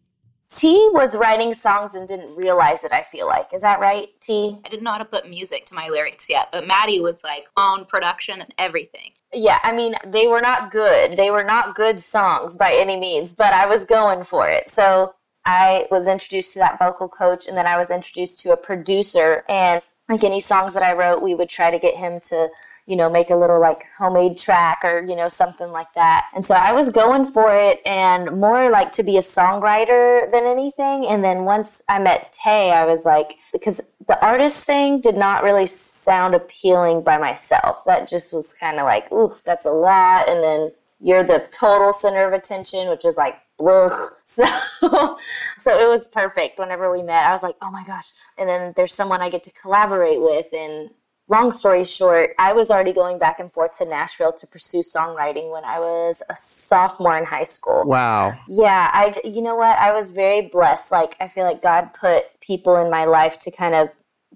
T 0.52 0.90
was 0.92 1.16
writing 1.16 1.54
songs 1.54 1.96
and 1.96 2.08
didn't 2.08 2.36
realize 2.36 2.84
it, 2.84 2.92
I 2.92 3.04
feel 3.04 3.26
like. 3.26 3.54
Is 3.54 3.62
that 3.62 3.80
right, 3.80 4.10
T? 4.20 4.60
I 4.66 4.70
didn't 4.70 4.84
know 4.84 4.92
how 4.92 4.98
to 4.98 5.06
put 5.06 5.30
music 5.30 5.66
to 5.66 5.76
my 5.76 5.88
lyrics 5.88 6.30
yet, 6.30 6.50
but 6.52 6.68
Maddie 6.68 7.00
was 7.00 7.24
like 7.24 7.46
on 7.56 7.86
production 7.86 8.42
and 8.42 8.54
everything. 8.58 9.12
Yeah, 9.34 9.60
I 9.64 9.72
mean, 9.72 9.96
they 10.06 10.28
were 10.28 10.42
not 10.42 10.72
good. 10.72 11.16
They 11.16 11.32
were 11.32 11.44
not 11.44 11.76
good 11.76 12.02
songs 12.02 12.58
by 12.58 12.74
any 12.74 12.98
means, 12.98 13.32
but 13.32 13.54
I 13.54 13.66
was 13.66 13.86
going 13.86 14.26
for 14.26 14.50
it. 14.50 14.68
So 14.68 15.16
I 15.46 15.88
was 15.92 16.08
introduced 16.08 16.54
to 16.54 16.60
that 16.60 16.80
vocal 16.80 17.08
coach, 17.08 17.48
and 17.48 17.58
then 17.58 17.68
I 17.68 17.78
was 17.78 17.92
introduced 17.92 18.40
to 18.42 18.52
a 18.52 18.58
producer. 18.58 19.44
And 19.50 19.82
like 20.10 20.24
any 20.24 20.40
songs 20.40 20.74
that 20.74 20.84
I 20.84 20.94
wrote, 20.94 21.22
we 21.22 21.36
would 21.36 21.50
try 21.50 21.72
to 21.72 21.80
get 21.80 21.96
him 21.96 22.20
to 22.22 22.50
you 22.88 22.96
know, 22.96 23.10
make 23.10 23.30
a 23.30 23.36
little 23.36 23.60
like 23.60 23.86
homemade 23.98 24.38
track 24.38 24.80
or, 24.84 25.02
you 25.02 25.16
know, 25.16 25.28
something 25.28 25.70
like 25.72 25.94
that. 25.94 26.26
And 26.36 26.46
so 26.46 26.56
I 26.56 26.72
was 26.72 26.90
going 26.90 27.26
for 27.26 27.56
it 27.56 27.80
and 27.86 28.40
more 28.40 28.70
like 28.70 28.92
to 28.94 29.04
be 29.04 29.18
a 29.18 29.22
songwriter 29.22 30.30
than 30.32 30.46
anything. 30.46 31.06
And 31.06 31.24
then 31.24 31.46
once 31.46 31.82
I 31.88 32.00
met 32.00 32.34
Tae, 32.34 32.72
I 32.72 32.86
was 32.86 33.06
like, 33.06 33.38
because 33.54 33.98
the 34.08 34.22
artist 34.26 34.58
thing 34.58 35.00
did 35.00 35.16
not 35.16 35.44
really 35.44 35.68
sound 35.68 36.34
appealing 36.34 37.04
by 37.04 37.18
myself. 37.18 37.84
That 37.86 38.10
just 38.10 38.34
was 38.34 38.54
kind 38.54 38.80
of 38.80 38.86
like, 38.86 39.12
oof, 39.12 39.44
that's 39.44 39.66
a 39.66 39.72
lot. 39.72 40.28
And 40.28 40.44
then 40.44 40.72
you're 41.00 41.24
the 41.24 41.48
total 41.52 41.94
center 41.94 42.28
of 42.28 42.34
attention, 42.34 42.90
which 42.90 43.06
is 43.06 43.16
like, 43.16 43.38
Ugh. 43.68 44.12
So, 44.24 44.46
so 45.58 45.80
it 45.80 45.90
was 45.90 46.06
perfect. 46.06 46.60
Whenever 46.60 46.92
we 46.92 47.04
met, 47.04 47.26
I 47.26 47.32
was 47.32 47.44
like, 47.44 47.56
"Oh 47.62 47.72
my 47.72 47.84
gosh!" 47.84 48.12
And 48.38 48.48
then 48.48 48.74
there's 48.76 48.94
someone 48.94 49.22
I 49.22 49.30
get 49.30 49.44
to 49.44 49.52
collaborate 49.52 50.22
with, 50.22 50.48
and 50.54 50.90
long 51.32 51.52
story 51.52 51.84
short, 51.84 52.32
I 52.38 52.54
was 52.54 52.70
already 52.70 52.94
going 52.94 53.18
back 53.18 53.40
and 53.40 53.52
forth 53.52 53.78
to 53.78 53.86
Nashville 53.86 54.34
to 54.34 54.46
pursue 54.46 54.80
songwriting 54.80 55.52
when 55.52 55.64
I 55.64 55.80
was 55.80 56.22
a 56.30 56.36
sophomore 56.36 57.18
in 57.18 57.26
high 57.26 57.46
school. 57.46 57.84
Wow. 57.86 58.38
Yeah, 58.48 58.92
I 58.94 59.14
you 59.24 59.42
know 59.42 59.56
what? 59.56 59.78
I 59.78 59.92
was 59.94 60.12
very 60.12 60.44
blessed. 60.44 60.92
Like 60.92 61.16
I 61.20 61.28
feel 61.28 61.46
like 61.46 61.62
God 61.62 61.94
put 61.94 62.26
people 62.42 62.76
in 62.78 62.92
my 62.92 63.06
life 63.06 63.40
to 63.40 63.52
kind 63.52 63.74
of 63.74 63.90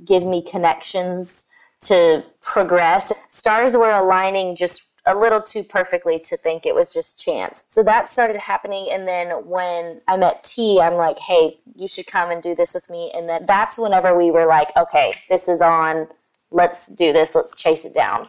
give 0.03 0.25
me 0.25 0.41
connections 0.41 1.46
to 1.82 2.24
progress. 2.41 3.12
Stars 3.29 3.75
were 3.75 3.91
aligning 3.91 4.55
just 4.55 4.89
a 5.07 5.15
little 5.15 5.41
too 5.41 5.63
perfectly 5.63 6.19
to 6.19 6.38
think 6.38 6.65
it 6.65 6.74
was 6.74 6.89
just 6.89 7.21
chance. 7.21 7.65
So 7.67 7.83
that 7.83 8.07
started 8.07 8.38
happening. 8.38 8.88
And 8.91 9.07
then 9.07 9.29
when 9.45 10.01
I 10.07 10.17
met 10.17 10.43
T, 10.43 10.79
I'm 10.81 10.95
like, 10.95 11.19
hey, 11.19 11.59
you 11.75 11.88
should 11.88 12.07
come 12.07 12.31
and 12.31 12.41
do 12.41 12.55
this 12.55 12.74
with 12.74 12.89
me. 12.89 13.12
And 13.13 13.29
then 13.29 13.45
that's 13.45 13.77
whenever 13.77 14.17
we 14.17 14.31
were 14.31 14.45
like, 14.45 14.75
okay, 14.75 15.12
this 15.29 15.47
is 15.47 15.62
on 15.62 16.07
let's 16.51 16.88
do 16.95 17.13
this, 17.13 17.35
let's 17.35 17.55
chase 17.55 17.85
it 17.85 17.93
down. 17.93 18.27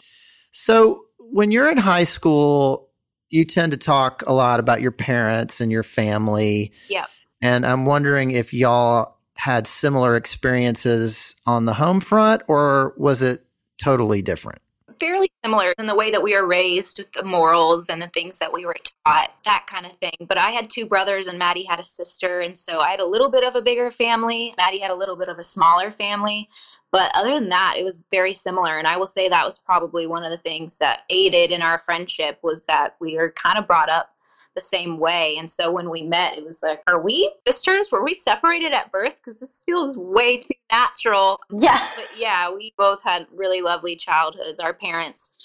So, 0.52 1.04
when 1.18 1.50
you're 1.50 1.70
in 1.70 1.76
high 1.76 2.04
school, 2.04 2.88
you 3.28 3.44
tend 3.44 3.72
to 3.72 3.78
talk 3.78 4.22
a 4.26 4.32
lot 4.32 4.60
about 4.60 4.80
your 4.80 4.92
parents 4.92 5.60
and 5.60 5.72
your 5.72 5.82
family. 5.82 6.72
Yeah. 6.88 7.06
And 7.42 7.66
I'm 7.66 7.84
wondering 7.84 8.30
if 8.30 8.54
y'all 8.54 9.18
had 9.36 9.66
similar 9.66 10.16
experiences 10.16 11.34
on 11.46 11.66
the 11.66 11.74
home 11.74 12.00
front 12.00 12.42
or 12.48 12.94
was 12.96 13.22
it 13.22 13.44
totally 13.78 14.22
different? 14.22 14.60
Fairly 14.98 15.28
similar 15.44 15.74
in 15.78 15.86
the 15.86 15.94
way 15.94 16.10
that 16.10 16.22
we 16.22 16.34
were 16.34 16.46
raised, 16.46 17.04
the 17.14 17.24
morals 17.24 17.88
and 17.88 18.00
the 18.00 18.08
things 18.08 18.38
that 18.38 18.52
we 18.52 18.66
were 18.66 18.76
taught, 19.04 19.32
that 19.44 19.66
kind 19.66 19.86
of 19.86 19.92
thing. 19.92 20.26
But 20.28 20.38
I 20.38 20.50
had 20.50 20.70
two 20.70 20.86
brothers 20.86 21.26
and 21.26 21.38
Maddie 21.38 21.66
had 21.68 21.80
a 21.80 21.84
sister. 21.84 22.40
And 22.40 22.56
so 22.56 22.80
I 22.80 22.90
had 22.90 23.00
a 23.00 23.06
little 23.06 23.30
bit 23.30 23.44
of 23.44 23.54
a 23.54 23.62
bigger 23.62 23.90
family. 23.90 24.54
Maddie 24.56 24.80
had 24.80 24.90
a 24.90 24.94
little 24.94 25.16
bit 25.16 25.28
of 25.28 25.38
a 25.38 25.44
smaller 25.44 25.90
family. 25.90 26.48
But 26.92 27.10
other 27.14 27.34
than 27.34 27.48
that, 27.50 27.74
it 27.76 27.84
was 27.84 28.04
very 28.10 28.32
similar. 28.32 28.78
And 28.78 28.86
I 28.86 28.96
will 28.96 29.06
say 29.06 29.28
that 29.28 29.44
was 29.44 29.58
probably 29.58 30.06
one 30.06 30.24
of 30.24 30.30
the 30.30 30.38
things 30.38 30.78
that 30.78 31.00
aided 31.10 31.50
in 31.50 31.60
our 31.62 31.78
friendship 31.78 32.38
was 32.42 32.64
that 32.64 32.96
we 33.00 33.16
were 33.16 33.32
kind 33.32 33.58
of 33.58 33.66
brought 33.66 33.90
up 33.90 34.15
the 34.56 34.60
same 34.60 34.98
way. 34.98 35.36
And 35.36 35.48
so 35.48 35.70
when 35.70 35.88
we 35.88 36.02
met, 36.02 36.36
it 36.36 36.44
was 36.44 36.62
like, 36.62 36.82
are 36.88 37.00
we 37.00 37.32
sisters? 37.46 37.92
Were 37.92 38.02
we 38.02 38.14
separated 38.14 38.72
at 38.72 38.90
birth? 38.90 39.16
Because 39.16 39.38
this 39.38 39.62
feels 39.64 39.96
way 39.96 40.38
too 40.38 40.54
natural. 40.72 41.40
Yeah. 41.50 41.86
But 41.96 42.08
yeah, 42.18 42.52
we 42.52 42.74
both 42.76 43.02
had 43.02 43.26
really 43.32 43.60
lovely 43.60 43.94
childhoods. 43.94 44.58
Our 44.58 44.74
parents 44.74 45.36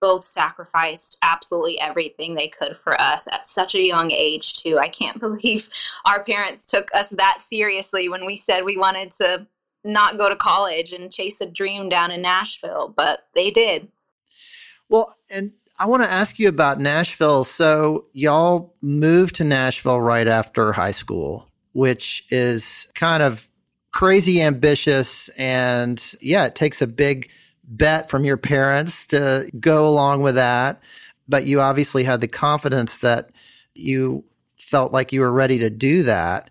both 0.00 0.24
sacrificed 0.24 1.16
absolutely 1.22 1.80
everything 1.80 2.34
they 2.34 2.48
could 2.48 2.76
for 2.76 3.00
us 3.00 3.26
at 3.32 3.46
such 3.46 3.74
a 3.74 3.80
young 3.80 4.10
age, 4.10 4.62
too. 4.62 4.78
I 4.78 4.88
can't 4.88 5.20
believe 5.20 5.68
our 6.04 6.24
parents 6.24 6.66
took 6.66 6.88
us 6.94 7.10
that 7.10 7.40
seriously 7.40 8.08
when 8.08 8.26
we 8.26 8.36
said 8.36 8.64
we 8.64 8.76
wanted 8.76 9.10
to 9.12 9.46
not 9.84 10.18
go 10.18 10.28
to 10.28 10.36
college 10.36 10.92
and 10.92 11.12
chase 11.12 11.40
a 11.40 11.46
dream 11.46 11.88
down 11.88 12.10
in 12.10 12.22
Nashville, 12.22 12.92
but 12.96 13.26
they 13.34 13.50
did. 13.50 13.88
Well, 14.88 15.16
and 15.30 15.52
I 15.78 15.86
want 15.86 16.02
to 16.02 16.10
ask 16.10 16.38
you 16.38 16.48
about 16.48 16.80
Nashville. 16.80 17.44
So, 17.44 18.06
y'all 18.12 18.74
moved 18.80 19.36
to 19.36 19.44
Nashville 19.44 20.00
right 20.00 20.28
after 20.28 20.72
high 20.72 20.92
school, 20.92 21.48
which 21.72 22.24
is 22.30 22.88
kind 22.94 23.22
of 23.22 23.48
crazy 23.90 24.40
ambitious. 24.40 25.28
And 25.30 26.02
yeah, 26.20 26.44
it 26.46 26.54
takes 26.54 26.82
a 26.82 26.86
big 26.86 27.30
bet 27.64 28.10
from 28.10 28.24
your 28.24 28.36
parents 28.36 29.06
to 29.08 29.50
go 29.58 29.88
along 29.88 30.22
with 30.22 30.36
that. 30.36 30.82
But 31.28 31.46
you 31.46 31.60
obviously 31.60 32.04
had 32.04 32.20
the 32.20 32.28
confidence 32.28 32.98
that 32.98 33.30
you 33.74 34.24
felt 34.58 34.92
like 34.92 35.12
you 35.12 35.20
were 35.20 35.32
ready 35.32 35.58
to 35.60 35.70
do 35.70 36.02
that. 36.04 36.50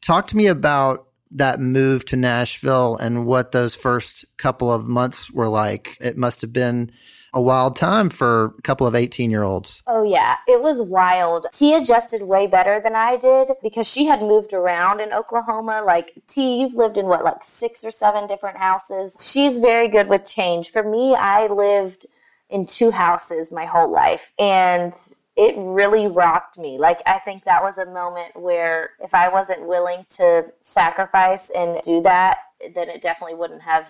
Talk 0.00 0.28
to 0.28 0.36
me 0.36 0.46
about 0.46 1.08
that 1.32 1.60
move 1.60 2.04
to 2.06 2.16
Nashville 2.16 2.96
and 2.96 3.26
what 3.26 3.52
those 3.52 3.74
first 3.74 4.24
couple 4.36 4.70
of 4.70 4.86
months 4.86 5.30
were 5.30 5.48
like. 5.48 5.96
It 6.00 6.16
must 6.16 6.42
have 6.42 6.52
been 6.52 6.92
a 7.34 7.40
wild 7.40 7.76
time 7.76 8.10
for 8.10 8.54
a 8.58 8.62
couple 8.62 8.86
of 8.86 8.94
18 8.94 9.30
year 9.30 9.42
olds. 9.42 9.82
Oh, 9.86 10.02
yeah. 10.02 10.36
It 10.46 10.60
was 10.60 10.82
wild. 10.82 11.46
T 11.52 11.74
adjusted 11.74 12.22
way 12.22 12.46
better 12.46 12.80
than 12.80 12.94
I 12.94 13.16
did 13.16 13.52
because 13.62 13.88
she 13.88 14.04
had 14.04 14.20
moved 14.20 14.52
around 14.52 15.00
in 15.00 15.12
Oklahoma. 15.12 15.82
Like, 15.84 16.12
T, 16.26 16.60
you've 16.60 16.74
lived 16.74 16.98
in 16.98 17.06
what, 17.06 17.24
like 17.24 17.42
six 17.42 17.84
or 17.84 17.90
seven 17.90 18.26
different 18.26 18.58
houses? 18.58 19.30
She's 19.32 19.58
very 19.58 19.88
good 19.88 20.08
with 20.08 20.26
change. 20.26 20.70
For 20.70 20.82
me, 20.82 21.14
I 21.14 21.46
lived 21.46 22.06
in 22.50 22.66
two 22.66 22.90
houses 22.90 23.52
my 23.52 23.64
whole 23.64 23.90
life. 23.90 24.32
And 24.38 24.94
it 25.34 25.54
really 25.56 26.08
rocked 26.08 26.58
me. 26.58 26.76
Like, 26.76 27.00
I 27.06 27.18
think 27.20 27.44
that 27.44 27.62
was 27.62 27.78
a 27.78 27.86
moment 27.86 28.36
where 28.36 28.90
if 29.00 29.14
I 29.14 29.30
wasn't 29.30 29.66
willing 29.66 30.04
to 30.10 30.44
sacrifice 30.60 31.48
and 31.50 31.80
do 31.82 32.02
that, 32.02 32.38
then 32.74 32.90
it 32.90 33.00
definitely 33.00 33.36
wouldn't 33.36 33.62
have 33.62 33.86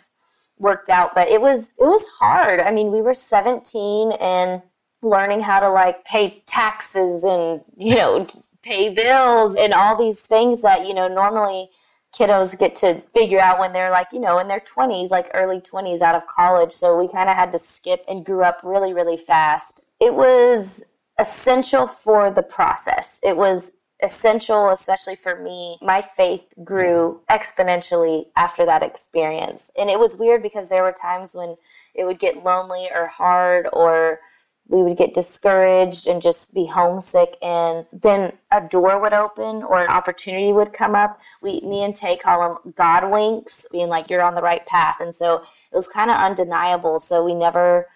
worked 0.59 0.91
out. 0.91 1.15
But 1.15 1.29
it 1.29 1.41
was, 1.41 1.75
it 1.79 1.85
was 1.85 2.07
hard. 2.09 2.61
I 2.61 2.71
mean, 2.71 2.91
we 2.93 3.03
were 3.03 3.15
17 3.15 4.13
and 4.13 4.63
learning 5.03 5.41
how 5.41 5.61
to 5.61 5.69
like 5.69 6.05
pay 6.05 6.43
taxes 6.47 7.25
and, 7.25 7.61
you 7.77 7.97
know, 7.97 8.27
pay 8.63 8.89
bills 8.89 9.57
and 9.57 9.73
all 9.73 9.97
these 9.97 10.25
things 10.25 10.63
that, 10.63 10.87
you 10.87 10.95
know, 10.95 11.09
normally 11.09 11.69
kiddos 12.15 12.59
get 12.59 12.75
to 12.77 13.01
figure 13.15 13.41
out 13.41 13.59
when 13.59 13.73
they're 13.73 13.91
like, 13.91 14.09
you 14.13 14.21
know, 14.21 14.39
in 14.39 14.47
their 14.47 14.61
20s, 14.61 15.11
like 15.11 15.31
early 15.35 15.61
20s 15.61 16.03
out 16.03 16.15
of 16.15 16.27
college. 16.27 16.73
So 16.73 16.97
we 16.97 17.09
kind 17.09 17.29
of 17.29 17.37
had 17.37 17.51
to 17.53 17.59
skip 17.59 18.05
and 18.09 18.25
grew 18.25 18.43
up 18.43 18.61
really, 18.63 18.93
really 18.93 19.17
fast. 19.17 19.85
It 20.01 20.15
was 20.15 20.85
essential 21.19 21.87
for 21.87 22.31
the 22.31 22.43
process. 22.43 23.21
It 23.25 23.37
was 23.37 23.73
essential, 24.03 24.71
especially 24.71 25.15
for 25.15 25.41
me. 25.41 25.79
My 25.81 26.03
faith 26.03 26.53
grew 26.65 27.21
exponentially 27.31 28.27
after 28.37 28.67
that 28.67 28.83
experience. 28.83 29.71
And 29.79 29.89
it 29.89 29.99
was 29.99 30.17
weird 30.17 30.43
because 30.43 30.69
there 30.69 30.83
were 30.83 30.93
times 30.93 31.35
when 31.35 31.57
it 31.95 32.05
would 32.05 32.19
get 32.19 32.45
lonely 32.45 32.89
or 32.95 33.07
hard 33.07 33.69
or 33.73 34.21
we 34.69 34.83
would 34.83 34.97
get 34.97 35.15
discouraged 35.15 36.07
and 36.07 36.23
just 36.23 36.55
be 36.55 36.67
homesick 36.67 37.37
and 37.43 37.85
then 37.93 38.33
a 38.53 38.61
door 38.61 39.01
would 39.01 39.13
open 39.13 39.63
or 39.65 39.83
an 39.83 39.91
opportunity 39.91 40.53
would 40.53 40.73
come 40.73 40.95
up 40.95 41.19
we 41.43 41.61
me 41.63 41.83
and 41.83 41.97
tae 41.97 42.17
call 42.17 42.41
them 42.41 42.73
god 42.75 43.11
winks 43.11 43.67
being 43.73 43.89
like 43.89 44.09
you're 44.09 44.23
on 44.23 44.37
the 44.37 44.41
right 44.41 44.65
path 44.67 44.97
and 45.01 45.13
so 45.13 45.43
it 45.73 45.75
was 45.75 45.89
kind 45.89 46.13
of 46.13 46.17
undeniable 46.17 47.01
so 47.01 47.25
we 47.25 47.35
never 47.35 47.87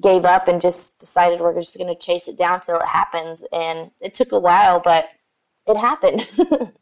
gave 0.00 0.24
up 0.24 0.48
and 0.48 0.60
just 0.60 1.00
decided 1.00 1.40
we're 1.40 1.58
just 1.58 1.76
going 1.76 1.92
to 1.92 1.98
chase 1.98 2.28
it 2.28 2.38
down 2.38 2.60
till 2.60 2.76
it 2.76 2.86
happens. 2.86 3.44
And 3.52 3.90
it 4.00 4.14
took 4.14 4.32
a 4.32 4.38
while, 4.38 4.80
but 4.80 5.06
it 5.66 5.76
happened. 5.76 6.28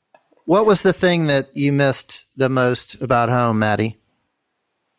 what 0.45 0.67
was 0.67 0.83
the 0.83 0.93
thing 0.93 1.27
that 1.27 1.57
you 1.57 1.73
missed 1.73 2.27
the 2.37 2.49
most 2.49 3.01
about 3.03 3.29
home, 3.29 3.59
Maddie? 3.59 3.99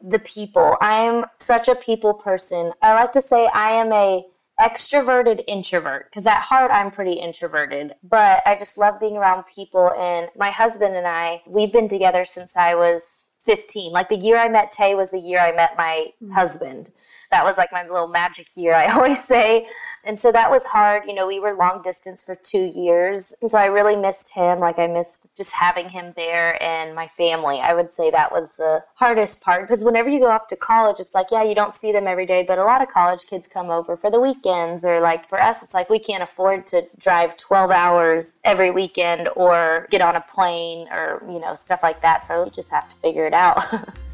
The 0.02 0.20
people. 0.20 0.78
I'm 0.82 1.26
such 1.40 1.68
a 1.68 1.76
people 1.76 2.14
person. 2.14 2.72
I 2.82 2.94
like 2.94 3.12
to 3.14 3.22
say 3.22 3.48
I 3.54 3.72
am 3.72 3.92
a 3.92 4.26
extroverted 4.60 5.44
introvert 5.48 6.10
because 6.10 6.26
at 6.26 6.42
heart 6.42 6.70
I'm 6.72 6.92
pretty 6.92 7.14
introverted, 7.14 7.96
but 8.04 8.42
I 8.46 8.56
just 8.56 8.78
love 8.78 9.00
being 9.00 9.18
around 9.18 9.46
people. 9.46 9.92
And 9.98 10.30
my 10.38 10.52
husband 10.52 10.96
and 10.96 11.08
I, 11.08 11.42
we've 11.48 11.72
been 11.72 11.88
together 11.88 12.26
since 12.26 12.58
I 12.58 12.76
was 12.76 13.30
15. 13.46 13.92
Like 13.92 14.10
the 14.10 14.18
year 14.18 14.38
I 14.38 14.50
met 14.50 14.72
Tae 14.72 14.96
was 14.96 15.12
the 15.12 15.20
year 15.20 15.40
I 15.40 15.54
met 15.54 15.78
my 15.78 16.08
mm-hmm. 16.22 16.34
husband 16.34 16.92
that 17.32 17.44
was 17.44 17.58
like 17.58 17.72
my 17.72 17.84
little 17.84 18.08
magic 18.08 18.48
year, 18.56 18.74
I 18.74 18.88
always 18.94 19.24
say. 19.24 19.68
And 20.06 20.18
so 20.18 20.32
that 20.32 20.50
was 20.50 20.66
hard. 20.66 21.04
You 21.08 21.14
know, 21.14 21.28
we 21.28 21.40
were 21.40 21.54
long 21.54 21.82
distance 21.82 22.24
for 22.24 22.34
two 22.34 22.72
years. 22.74 23.36
And 23.42 23.52
so 23.52 23.58
I 23.58 23.66
really 23.66 23.98
missed 23.98 24.34
him. 24.34 24.60
Like 24.60 24.80
I 24.80 24.88
missed 24.88 25.36
just 25.36 25.52
having 25.52 25.90
him 25.90 26.14
there 26.16 26.62
and 26.64 26.96
my 26.96 27.08
family. 27.10 27.60
I 27.60 27.74
would 27.74 27.90
say 27.90 28.10
that 28.10 28.32
was 28.32 28.56
the 28.56 28.84
hardest 28.96 29.42
part 29.42 29.68
because 29.68 29.84
whenever 29.84 30.10
you 30.10 30.20
go 30.20 30.30
off 30.30 30.48
to 30.48 30.56
college, 30.56 31.00
it's 31.00 31.14
like, 31.14 31.28
yeah, 31.32 31.44
you 31.44 31.54
don't 31.54 31.74
see 31.74 31.92
them 31.92 32.08
every 32.08 32.26
day, 32.26 32.44
but 32.44 32.60
a 32.60 32.64
lot 32.64 32.82
of 32.82 32.88
college 32.88 33.26
kids 33.28 33.48
come 33.48 33.70
over 33.70 33.98
for 33.98 34.10
the 34.10 34.20
weekends 34.20 34.86
or 34.86 35.02
like 35.02 35.28
for 35.28 35.42
us, 35.42 35.62
it's 35.62 35.74
like 35.74 35.90
we 35.90 36.00
can't 36.00 36.24
afford 36.24 36.66
to 36.68 36.88
drive 36.98 37.36
12 37.36 37.70
hours 37.70 38.40
every 38.46 38.72
weekend 38.72 39.28
or 39.36 39.86
get 39.92 40.02
on 40.02 40.16
a 40.16 40.22
plane 40.22 40.88
or, 40.92 41.22
you 41.30 41.40
know, 41.40 41.54
stuff 41.56 41.84
like 41.84 42.02
that. 42.02 42.24
So 42.24 42.46
you 42.46 42.52
just 42.52 42.72
have 42.72 42.88
to 42.88 42.96
figure 42.98 43.28
it 43.28 43.34
out. 43.34 43.66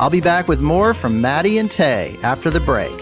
I'll 0.00 0.10
be 0.10 0.20
back 0.20 0.46
with 0.46 0.60
more 0.60 0.94
from 0.94 1.20
Maddie 1.20 1.58
and 1.58 1.68
Tae 1.68 2.16
after 2.22 2.50
the 2.50 2.60
break. 2.60 2.96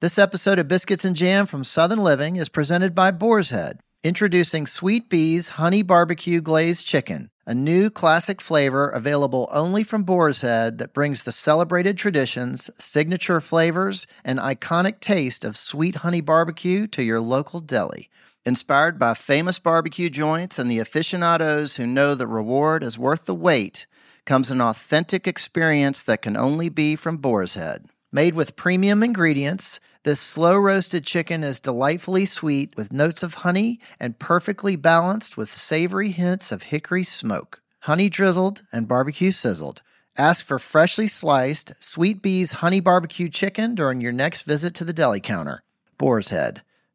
This 0.00 0.18
episode 0.18 0.58
of 0.58 0.66
Biscuits 0.66 1.04
and 1.04 1.14
Jam 1.14 1.46
from 1.46 1.62
Southern 1.62 2.00
Living 2.00 2.34
is 2.34 2.48
presented 2.48 2.92
by 2.92 3.12
Boar's 3.12 3.50
Head, 3.50 3.78
introducing 4.02 4.66
Sweet 4.66 5.08
Bee's 5.08 5.50
Honey 5.50 5.84
Barbecue 5.84 6.40
Glazed 6.40 6.84
Chicken, 6.84 7.30
a 7.46 7.54
new 7.54 7.88
classic 7.88 8.40
flavor 8.40 8.88
available 8.88 9.48
only 9.52 9.84
from 9.84 10.02
Boar's 10.02 10.40
Head 10.40 10.78
that 10.78 10.92
brings 10.92 11.22
the 11.22 11.30
celebrated 11.30 11.96
traditions, 11.96 12.68
signature 12.76 13.40
flavors, 13.40 14.08
and 14.24 14.40
iconic 14.40 14.98
taste 14.98 15.44
of 15.44 15.56
sweet 15.56 15.94
honey 15.96 16.20
barbecue 16.20 16.88
to 16.88 17.04
your 17.04 17.20
local 17.20 17.60
deli. 17.60 18.10
Inspired 18.44 18.98
by 18.98 19.14
famous 19.14 19.60
barbecue 19.60 20.10
joints 20.10 20.58
and 20.58 20.68
the 20.68 20.80
aficionados 20.80 21.76
who 21.76 21.86
know 21.86 22.16
the 22.16 22.26
reward 22.26 22.82
is 22.82 22.98
worth 22.98 23.26
the 23.26 23.36
wait, 23.36 23.86
comes 24.24 24.50
an 24.50 24.60
authentic 24.60 25.28
experience 25.28 26.02
that 26.02 26.22
can 26.22 26.36
only 26.36 26.68
be 26.68 26.96
from 26.96 27.18
Boar's 27.18 27.54
Head. 27.54 27.86
Made 28.10 28.34
with 28.34 28.56
premium 28.56 29.04
ingredients, 29.04 29.78
this 30.02 30.18
slow 30.18 30.56
roasted 30.56 31.04
chicken 31.04 31.44
is 31.44 31.60
delightfully 31.60 32.26
sweet 32.26 32.76
with 32.76 32.92
notes 32.92 33.22
of 33.22 33.34
honey 33.34 33.78
and 34.00 34.18
perfectly 34.18 34.74
balanced 34.74 35.36
with 35.36 35.48
savory 35.48 36.10
hints 36.10 36.50
of 36.50 36.64
hickory 36.64 37.04
smoke. 37.04 37.62
Honey 37.82 38.08
drizzled 38.08 38.62
and 38.72 38.88
barbecue 38.88 39.30
sizzled. 39.30 39.82
Ask 40.18 40.44
for 40.44 40.58
freshly 40.58 41.06
sliced 41.06 41.74
Sweet 41.78 42.20
Bee's 42.20 42.52
honey 42.54 42.80
barbecue 42.80 43.28
chicken 43.28 43.76
during 43.76 44.00
your 44.00 44.12
next 44.12 44.42
visit 44.42 44.74
to 44.74 44.84
the 44.84 44.92
deli 44.92 45.20
counter. 45.20 45.62
Boar's 45.96 46.30
Head. 46.30 46.62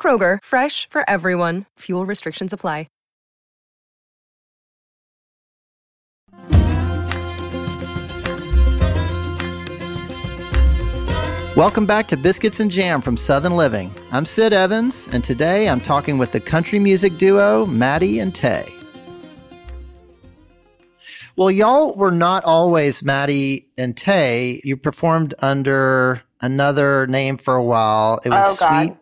Kroger, 0.00 0.38
fresh 0.42 0.88
for 0.88 1.02
everyone. 1.10 1.66
Fuel 1.80 2.06
restrictions 2.06 2.54
apply. 2.54 2.86
Welcome 11.56 11.86
back 11.86 12.06
to 12.08 12.16
Biscuits 12.16 12.60
and 12.60 12.70
Jam 12.70 13.00
from 13.00 13.16
Southern 13.16 13.56
Living. 13.56 13.92
I'm 14.12 14.24
Sid 14.24 14.52
Evans, 14.52 15.08
and 15.10 15.24
today 15.24 15.68
I'm 15.68 15.80
talking 15.80 16.16
with 16.16 16.30
the 16.30 16.38
country 16.38 16.78
music 16.78 17.18
duo 17.18 17.66
Maddie 17.66 18.20
and 18.20 18.32
Tae. 18.32 18.72
Well, 21.34 21.50
y'all 21.50 21.96
were 21.96 22.12
not 22.12 22.44
always 22.44 23.02
Maddie 23.02 23.66
and 23.76 23.96
Tae. 23.96 24.60
You 24.62 24.76
performed 24.76 25.34
under 25.40 26.22
another 26.40 27.08
name 27.08 27.38
for 27.38 27.56
a 27.56 27.64
while. 27.64 28.20
It 28.24 28.28
was 28.28 28.56
Oh, 28.62 28.64
God. 28.64 28.86
Sweet 28.86 28.96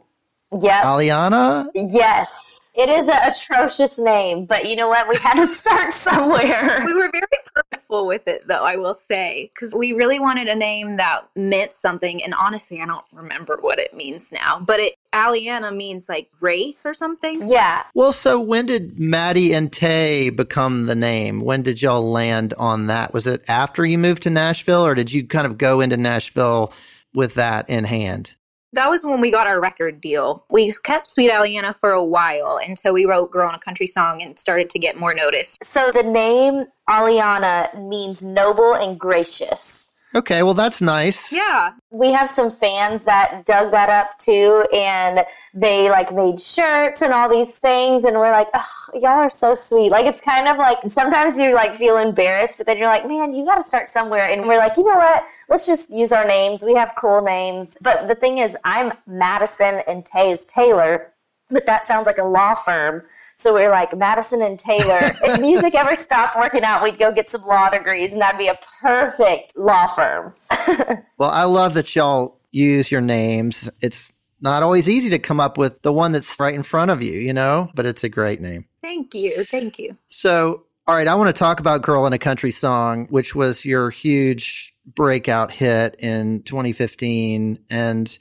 Yep. 0.53 0.83
Aliana. 0.83 1.71
Yes. 1.75 2.61
It 2.77 2.91
is 2.91 3.09
an 3.09 3.17
atrocious 3.25 3.99
name, 3.99 4.45
but 4.45 4.69
you 4.69 4.77
know 4.77 4.89
what? 4.89 5.09
We 5.09 5.17
had 5.17 5.35
to 5.35 5.47
start 5.53 5.95
somewhere. 5.95 6.83
We 6.85 6.95
were 6.95 7.11
very 7.11 7.27
purposeful 7.55 8.07
with 8.07 8.29
it, 8.29 8.47
though, 8.47 8.65
I 8.65 8.77
will 8.77 8.93
say, 8.93 9.51
because 9.55 9.75
we 9.75 9.95
really 9.95 10.21
wanted 10.21 10.47
a 10.49 10.55
name 10.55 10.97
that 10.99 11.27
meant 11.35 11.73
something. 11.73 12.23
And 12.23 12.35
honestly, 12.35 12.83
I 12.83 12.87
don't 12.87 13.05
remember 13.15 13.57
what 13.63 13.79
it 13.79 13.95
means 13.95 14.31
now, 14.31 14.61
but 14.61 14.79
it 14.79 14.95
Aliana 15.15 15.75
means 15.75 16.07
like 16.11 16.29
race 16.41 16.85
or 16.85 16.93
something. 16.93 17.41
Yeah. 17.47 17.85
Well, 17.95 18.13
so 18.13 18.39
when 18.39 18.67
did 18.67 18.99
Maddie 19.01 19.55
and 19.55 19.73
Tae 19.73 20.29
become 20.29 20.85
the 20.85 20.95
name? 20.95 21.41
When 21.41 21.63
did 21.63 21.81
y'all 21.81 22.05
land 22.05 22.53
on 22.59 22.89
that? 22.89 23.15
Was 23.15 23.27
it 23.27 23.43
after 23.49 23.87
you 23.87 23.97
moved 23.97 24.25
to 24.25 24.31
Nashville, 24.31 24.85
or 24.85 24.95
did 24.95 25.11
you 25.11 25.27
kind 25.27 25.47
of 25.47 25.57
go 25.57 25.81
into 25.81 25.97
Nashville 25.97 26.75
with 27.15 27.35
that 27.35 27.71
in 27.71 27.85
hand? 27.85 28.36
That 28.77 28.91
was 28.91 29.07
when 29.07 29.23
we 29.23 29.31
got 29.31 29.47
our 29.47 29.59
record 29.59 30.03
deal. 30.03 30.45
We 30.51 30.71
kept 30.85 31.09
Sweet 31.09 31.31
Aliana 31.31 31.75
for 31.75 31.93
a 31.93 32.05
while 32.05 32.61
until 32.63 32.93
we 32.93 33.07
wrote 33.07 33.31
Girl 33.31 33.49
on 33.49 33.55
a 33.55 33.59
Country 33.59 33.87
Song 33.87 34.21
and 34.21 34.39
started 34.39 34.69
to 34.69 34.79
get 34.79 35.01
more 35.01 35.15
notice. 35.15 35.57
So 35.63 35.91
the 35.91 36.03
name 36.03 36.67
Aliana 36.87 37.89
means 37.89 38.23
noble 38.23 38.75
and 38.75 39.01
gracious. 39.01 39.86
Okay, 40.17 40.43
well, 40.43 40.55
that's 40.55 40.81
nice. 40.81 41.31
Yeah. 41.31 41.73
We 41.91 42.11
have 42.11 42.27
some 42.27 42.51
fans 42.51 43.05
that 43.05 43.45
dug 43.45 43.71
that 43.73 43.91
up 43.91 44.17
too, 44.17 44.65
and 44.73 45.27
they 45.53 45.91
like 45.91 46.11
made 46.11 46.41
shirts 46.41 47.03
and 47.03 47.13
all 47.13 47.29
these 47.29 47.55
things, 47.55 48.05
and 48.05 48.17
we're 48.17 48.33
like, 48.33 48.49
oh, 48.55 48.67
y'all 48.95 49.11
are 49.11 49.29
so 49.29 49.55
sweet. 49.55 49.91
Like 49.91 50.07
it's 50.07 50.23
kind 50.23 50.49
of 50.49 50.57
like 50.57 50.79
sometimes 50.87 51.39
you 51.39 51.55
like 51.55 51.77
feel 51.77 51.99
embarrassed, 51.99 52.57
but 52.57 52.65
then 52.65 52.79
you're 52.79 52.89
like, 52.89 53.07
man, 53.07 53.35
you 53.35 53.45
got 53.45 53.57
to 53.57 53.63
start 53.63 53.89
somewhere, 53.89 54.27
and 54.27 54.49
we're 54.49 54.57
like, 54.57 54.79
you 54.79 54.85
know 54.85 54.97
what? 54.97 55.23
Let's 55.51 55.67
just 55.67 55.91
use 55.91 56.13
our 56.13 56.27
names. 56.27 56.63
We 56.63 56.75
have 56.77 56.95
cool 56.97 57.21
names, 57.21 57.77
but 57.83 58.09
the 58.09 58.15
thing 58.15 58.39
is, 58.39 58.57
I'm 58.65 58.95
Madison 59.07 59.83
and 59.87 60.07
Tae 60.07 60.31
is 60.31 60.47
Taylor, 60.47 61.13
but 61.51 61.67
that 61.67 61.85
sounds 61.85 62.07
like 62.07 62.19
a 62.19 62.25
law 62.25 62.55
firm. 62.55 63.03
So 63.39 63.55
we 63.55 63.65
are 63.65 63.71
like 63.71 63.95
Madison 63.95 64.41
and 64.41 64.59
Taylor. 64.59 65.13
if 65.23 65.41
music 65.43 65.75
ever 65.75 65.95
stopped 65.95 66.37
working 66.37 66.63
out, 66.63 66.83
we'd 66.83 66.99
go 66.99 67.13
get 67.13 67.29
some 67.29 67.43
law 67.43 67.69
degrees, 67.69 68.13
and 68.13 68.21
that'd 68.21 68.39
be 68.39 68.49
a 68.49 68.59
perfect 68.81 69.57
law 69.57 69.87
firm. 69.87 70.35
Well, 71.19 71.31
I 71.31 71.45
love 71.45 71.73
that 71.75 71.97
y'all 71.97 72.39
use 72.51 72.91
your 72.91 73.01
names. 73.01 73.71
It's 73.81 74.13
not 74.43 74.63
always 74.63 74.87
easy 74.87 75.09
to 75.11 75.19
come 75.19 75.41
up 75.41 75.57
with 75.57 75.81
the 75.81 75.91
one 75.91 76.13
that's 76.13 76.39
right 76.39 76.55
in 76.55 76.63
front 76.63 76.91
of 76.91 77.03
you, 77.03 77.13
you 77.13 77.33
know, 77.33 77.71
but 77.75 77.87
it's 77.87 78.05
a 78.05 78.11
great 78.11 78.39
name. 78.39 78.67
Thank 78.83 79.15
you. 79.15 79.45
Thank 79.45 79.79
you. 79.79 79.97
So, 80.11 80.65
all 80.87 80.95
right, 80.95 81.09
I 81.09 81.15
want 81.15 81.35
to 81.35 81.39
talk 81.39 81.59
about 81.59 81.81
Girl 81.81 82.05
in 82.07 82.13
a 82.13 82.19
Country 82.19 82.51
Song, 82.51 83.07
which 83.07 83.35
was 83.35 83.65
your 83.65 83.89
huge 83.89 84.75
breakout 84.87 85.53
hit 85.53 85.97
in 86.01 86.43
2015. 86.43 87.61
And 87.71 88.19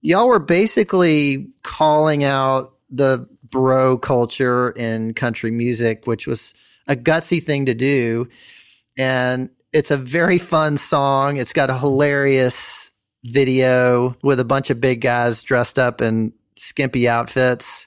y'all 0.00 0.28
were 0.28 0.38
basically 0.38 1.48
calling 1.64 2.22
out 2.22 2.74
the 2.90 3.28
bro 3.50 3.98
culture 3.98 4.70
in 4.70 5.14
country 5.14 5.50
music, 5.50 6.06
which 6.06 6.26
was 6.26 6.54
a 6.86 6.96
gutsy 6.96 7.42
thing 7.42 7.66
to 7.66 7.74
do. 7.74 8.28
And 8.96 9.50
it's 9.72 9.90
a 9.90 9.96
very 9.96 10.38
fun 10.38 10.78
song. 10.78 11.36
It's 11.36 11.52
got 11.52 11.70
a 11.70 11.78
hilarious 11.78 12.90
video 13.24 14.16
with 14.22 14.40
a 14.40 14.44
bunch 14.44 14.70
of 14.70 14.80
big 14.80 15.00
guys 15.00 15.42
dressed 15.42 15.78
up 15.78 16.00
in 16.00 16.32
skimpy 16.56 17.08
outfits 17.08 17.86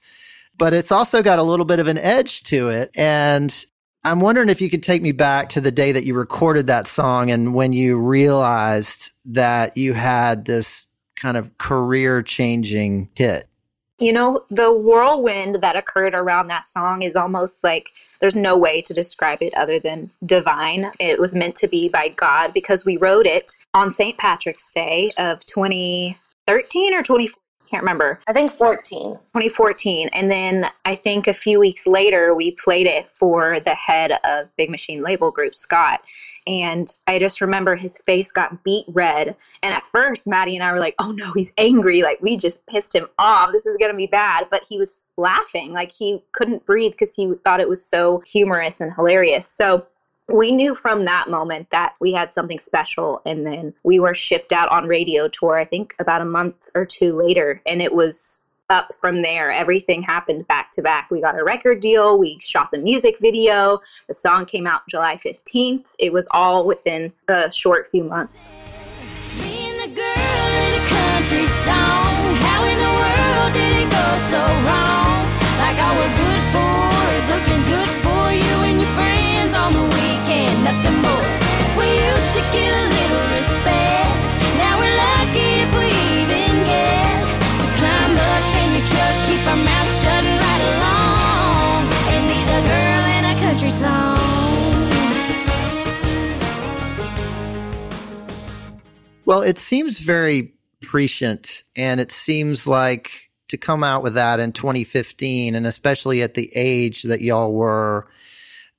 but 0.61 0.75
it's 0.75 0.91
also 0.91 1.23
got 1.23 1.39
a 1.39 1.43
little 1.43 1.65
bit 1.65 1.79
of 1.79 1.87
an 1.87 1.97
edge 1.97 2.43
to 2.43 2.69
it. 2.69 2.91
And 2.95 3.65
I'm 4.03 4.19
wondering 4.19 4.47
if 4.47 4.61
you 4.61 4.69
could 4.69 4.83
take 4.83 5.01
me 5.01 5.11
back 5.11 5.49
to 5.49 5.61
the 5.61 5.71
day 5.71 5.91
that 5.91 6.03
you 6.03 6.13
recorded 6.13 6.67
that 6.67 6.85
song 6.85 7.31
and 7.31 7.55
when 7.55 7.73
you 7.73 7.97
realized 7.97 9.09
that 9.25 9.75
you 9.75 9.93
had 9.93 10.45
this 10.45 10.85
kind 11.15 11.35
of 11.35 11.57
career 11.57 12.21
changing 12.21 13.09
hit. 13.15 13.49
You 14.01 14.13
know, 14.13 14.43
the 14.49 14.73
whirlwind 14.73 15.61
that 15.61 15.75
occurred 15.75 16.15
around 16.15 16.47
that 16.47 16.65
song 16.65 17.03
is 17.03 17.15
almost 17.15 17.63
like 17.63 17.91
there's 18.19 18.35
no 18.35 18.57
way 18.57 18.81
to 18.81 18.95
describe 18.95 19.43
it 19.43 19.53
other 19.53 19.77
than 19.77 20.09
divine. 20.25 20.91
It 20.99 21.19
was 21.19 21.35
meant 21.35 21.53
to 21.57 21.67
be 21.67 21.87
by 21.87 22.09
God 22.09 22.51
because 22.51 22.83
we 22.83 22.97
wrote 22.97 23.27
it 23.27 23.55
on 23.75 23.91
St. 23.91 24.17
Patrick's 24.17 24.71
Day 24.71 25.11
of 25.19 25.45
2013 25.45 26.93
or 26.95 27.03
2014. 27.03 27.35
Can't 27.69 27.83
remember. 27.83 28.19
I 28.27 28.33
think 28.33 28.51
14. 28.51 29.13
2014. 29.13 30.09
And 30.13 30.31
then 30.31 30.65
I 30.83 30.95
think 30.95 31.27
a 31.27 31.33
few 31.33 31.59
weeks 31.59 31.85
later, 31.85 32.33
we 32.33 32.51
played 32.51 32.87
it 32.87 33.07
for 33.07 33.59
the 33.59 33.75
head 33.75 34.13
of 34.25 34.49
Big 34.57 34.71
Machine 34.71 35.03
Label 35.03 35.29
Group, 35.29 35.53
Scott. 35.53 36.01
And 36.47 36.93
I 37.07 37.19
just 37.19 37.41
remember 37.41 37.75
his 37.75 37.97
face 37.99 38.31
got 38.31 38.63
beet 38.63 38.85
red. 38.89 39.35
And 39.61 39.73
at 39.73 39.85
first, 39.87 40.27
Maddie 40.27 40.55
and 40.55 40.63
I 40.63 40.71
were 40.73 40.79
like, 40.79 40.95
oh 40.99 41.11
no, 41.11 41.31
he's 41.33 41.53
angry. 41.57 42.01
Like, 42.01 42.21
we 42.21 42.37
just 42.37 42.65
pissed 42.65 42.95
him 42.95 43.07
off. 43.19 43.51
This 43.51 43.65
is 43.65 43.77
going 43.77 43.91
to 43.91 43.97
be 43.97 44.07
bad. 44.07 44.47
But 44.49 44.63
he 44.67 44.77
was 44.77 45.07
laughing. 45.17 45.73
Like, 45.73 45.91
he 45.91 46.23
couldn't 46.31 46.65
breathe 46.65 46.93
because 46.93 47.15
he 47.15 47.33
thought 47.43 47.59
it 47.59 47.69
was 47.69 47.85
so 47.85 48.23
humorous 48.25 48.81
and 48.81 48.93
hilarious. 48.93 49.47
So, 49.47 49.87
we 50.27 50.51
knew 50.51 50.73
from 50.73 51.05
that 51.05 51.29
moment 51.29 51.69
that 51.71 51.95
we 51.99 52.13
had 52.13 52.31
something 52.31 52.59
special 52.59 53.21
and 53.25 53.45
then 53.45 53.73
we 53.83 53.99
were 53.99 54.13
shipped 54.13 54.53
out 54.53 54.69
on 54.69 54.87
radio 54.87 55.27
tour 55.27 55.57
i 55.57 55.65
think 55.65 55.93
about 55.99 56.21
a 56.21 56.25
month 56.25 56.69
or 56.73 56.85
two 56.85 57.13
later 57.13 57.61
and 57.65 57.81
it 57.81 57.93
was 57.93 58.43
up 58.71 58.95
from 58.95 59.21
there. 59.21 59.51
Everything 59.51 60.01
happened 60.01 60.47
back 60.47 60.71
to 60.71 60.81
back. 60.81 61.11
We 61.11 61.21
got 61.21 61.37
a 61.37 61.43
record 61.43 61.81
deal. 61.81 62.17
We 62.17 62.39
shot 62.39 62.71
the 62.71 62.79
music 62.79 63.17
video. 63.19 63.81
The 64.07 64.13
song 64.15 64.45
came 64.45 64.65
out 64.65 64.81
july 64.89 65.15
15th 65.15 65.95
it 65.99 66.13
was 66.13 66.27
all 66.31 66.65
within 66.65 67.13
a 67.27 67.51
short 67.51 67.85
few 67.87 68.03
months 68.03 68.51
Well, 99.31 99.43
it 99.43 99.57
seems 99.57 99.97
very 99.97 100.53
prescient, 100.81 101.63
and 101.77 102.01
it 102.01 102.11
seems 102.11 102.67
like 102.67 103.31
to 103.47 103.55
come 103.55 103.81
out 103.81 104.03
with 104.03 104.15
that 104.15 104.41
in 104.41 104.51
2015, 104.51 105.55
and 105.55 105.65
especially 105.65 106.21
at 106.21 106.33
the 106.33 106.51
age 106.53 107.03
that 107.03 107.21
y'all 107.21 107.53
were, 107.53 108.09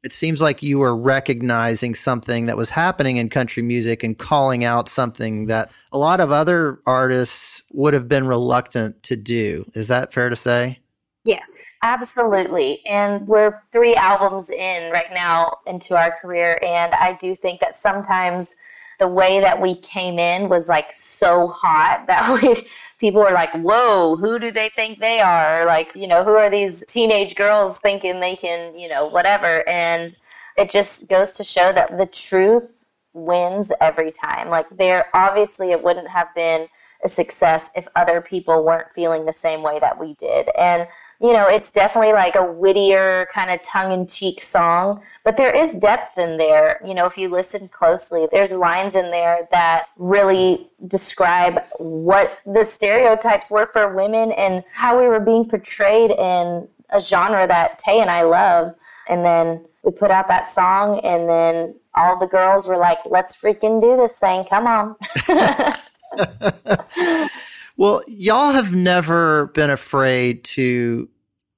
it 0.03 0.13
seems 0.13 0.43
like 0.43 0.63
you 0.63 0.79
were 0.79 0.95
recognizing 0.95 1.95
something 1.95 2.45
that 2.47 2.59
was 2.59 2.69
happening 2.69 3.17
in 3.17 3.31
country 3.31 3.63
music 3.63 4.03
and 4.03 4.19
calling 4.19 4.63
out 4.63 4.91
something 4.91 5.47
that 5.47 5.71
a 5.91 5.97
lot 5.97 6.21
of 6.21 6.31
other 6.31 6.81
artists 6.85 7.63
would 7.73 7.95
have 7.95 8.07
been 8.07 8.27
reluctant 8.27 9.03
to 9.05 9.17
do. 9.17 9.65
Is 9.73 9.89
that 9.89 10.13
fair 10.13 10.29
to 10.29 10.37
say? 10.37 10.81
Yes. 11.25 11.65
Absolutely. 11.83 12.85
And 12.85 13.27
we're 13.27 13.59
three 13.73 13.95
albums 13.95 14.51
in 14.51 14.93
right 14.93 15.13
now 15.15 15.57
into 15.67 15.97
our 15.97 16.15
career. 16.21 16.61
And 16.63 16.93
I 16.93 17.15
do 17.15 17.35
think 17.35 17.61
that 17.61 17.79
sometimes 17.79 18.55
the 19.03 19.09
way 19.09 19.41
that 19.41 19.61
we 19.61 19.75
came 19.75 20.17
in 20.21 20.49
was 20.49 20.69
like 20.69 20.95
so 20.95 21.49
hot 21.49 22.05
that 22.07 22.41
we 22.41 22.55
people 23.01 23.21
were 23.21 23.33
like, 23.33 23.53
whoa, 23.55 24.15
who 24.15 24.39
do 24.39 24.53
they 24.53 24.71
think 24.77 25.01
they 25.01 25.19
are? 25.19 25.67
Like, 25.67 25.93
you 25.97 26.07
know, 26.07 26.23
who 26.23 26.31
are 26.31 26.49
these 26.49 26.85
teenage 26.87 27.35
girls 27.35 27.79
thinking 27.79 28.21
they 28.21 28.37
can, 28.37 28.79
you 28.79 28.89
know, 28.89 29.09
whatever. 29.09 29.69
And 29.69 30.17
it 30.57 30.71
just 30.71 31.09
goes 31.09 31.35
to 31.35 31.43
show 31.43 31.73
that 31.73 31.99
the 31.99 32.07
truth 32.07 32.91
wins 33.13 33.73
every 33.81 34.13
time. 34.13 34.51
Like, 34.51 34.67
there 34.71 35.07
obviously 35.15 35.73
it 35.73 35.83
wouldn't 35.83 36.07
have 36.07 36.33
been 36.37 36.69
a 37.05 37.09
success 37.09 37.71
if 37.75 37.89
other 37.97 38.21
people 38.21 38.65
weren't 38.65 38.91
feeling 38.91 39.25
the 39.25 39.33
same 39.33 39.63
way 39.63 39.81
that 39.81 39.99
we 39.99 40.15
did. 40.15 40.49
And, 40.57 40.87
you 41.21 41.33
know, 41.33 41.47
it's 41.49 41.73
definitely 41.73 42.13
like 42.13 42.35
a 42.37 42.45
wittier, 42.45 43.27
kind 43.33 43.51
of 43.51 43.63
tongue 43.63 43.93
in 43.93 44.07
cheek 44.07 44.41
song, 44.41 45.03
but 45.25 45.37
there 45.37 45.55
is 45.55 45.75
depth 45.77 46.17
in 46.19 46.37
there. 46.37 46.81
You 46.87 46.95
know, 46.95 47.07
if 47.07 47.19
you 47.19 47.29
listen 47.29 47.69
closely, 47.69 48.29
there's 48.31 48.53
lines 48.53 48.95
in 48.95 49.11
there 49.11 49.49
that 49.51 49.87
really 49.97 50.69
describe 50.87 51.63
what 51.79 52.41
the 52.47 52.63
stereotypes 52.65 53.51
were 53.51 53.67
for 53.67 53.95
women 53.95 54.33
and 54.33 54.63
how 54.73 54.99
we 54.99 55.09
were 55.09 55.21
being 55.21 55.45
portrayed 55.45 56.13
in 56.13 56.69
a 56.91 57.01
genre 57.01 57.47
that 57.47 57.79
Tae 57.79 58.01
and 58.01 58.11
I 58.11 58.23
love. 58.23 58.75
And 59.09 59.25
then 59.25 59.65
we 59.83 59.91
put 59.91 60.13
out 60.13 60.29
that 60.29 60.53
song, 60.53 61.01
and 61.01 61.29
then 61.29 61.75
all 61.95 62.17
the 62.19 62.27
girls 62.27 62.69
were 62.69 62.77
like, 62.77 62.99
let's 63.05 63.35
freaking 63.35 63.81
do 63.81 63.97
this 63.97 64.19
thing. 64.19 64.45
Come 64.45 64.67
on. 64.67 64.95
well, 67.77 68.03
y'all 68.07 68.53
have 68.53 68.75
never 68.75 69.49
been 69.49 69.71
afraid 69.71 70.45
to 70.45 71.09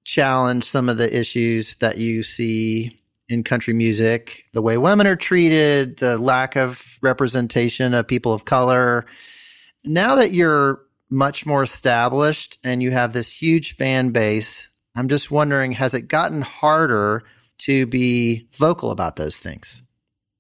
challenge 0.05 0.65
some 0.65 0.89
of 0.89 0.99
the 0.99 1.19
issues 1.19 1.77
that 1.77 1.99
you 1.99 2.23
see 2.23 2.99
in 3.29 3.43
country 3.43 3.73
music 3.73 4.45
the 4.53 4.63
way 4.63 4.77
women 4.77 5.07
are 5.07 5.17
treated, 5.17 5.97
the 5.99 6.19
lack 6.19 6.57
of 6.57 6.99
representation 7.03 7.95
of 7.95 8.07
people 8.07 8.33
of 8.33 8.45
color. 8.45 9.07
Now 9.85 10.17
that 10.17 10.33
you're 10.33 10.83
much 11.11 11.47
more 11.47 11.63
established 11.63 12.59
and 12.65 12.83
you 12.83 12.91
have 12.91 13.13
this 13.13 13.31
huge 13.31 13.77
fan 13.77 14.11
base, 14.11 14.67
I'm 14.95 15.09
just 15.09 15.31
wondering 15.31 15.73
has 15.73 15.95
it 15.95 16.03
gotten 16.03 16.43
harder 16.43 17.25
to 17.59 17.87
be 17.87 18.49
vocal 18.53 18.91
about 18.91 19.17
those 19.17 19.39
things? 19.39 19.83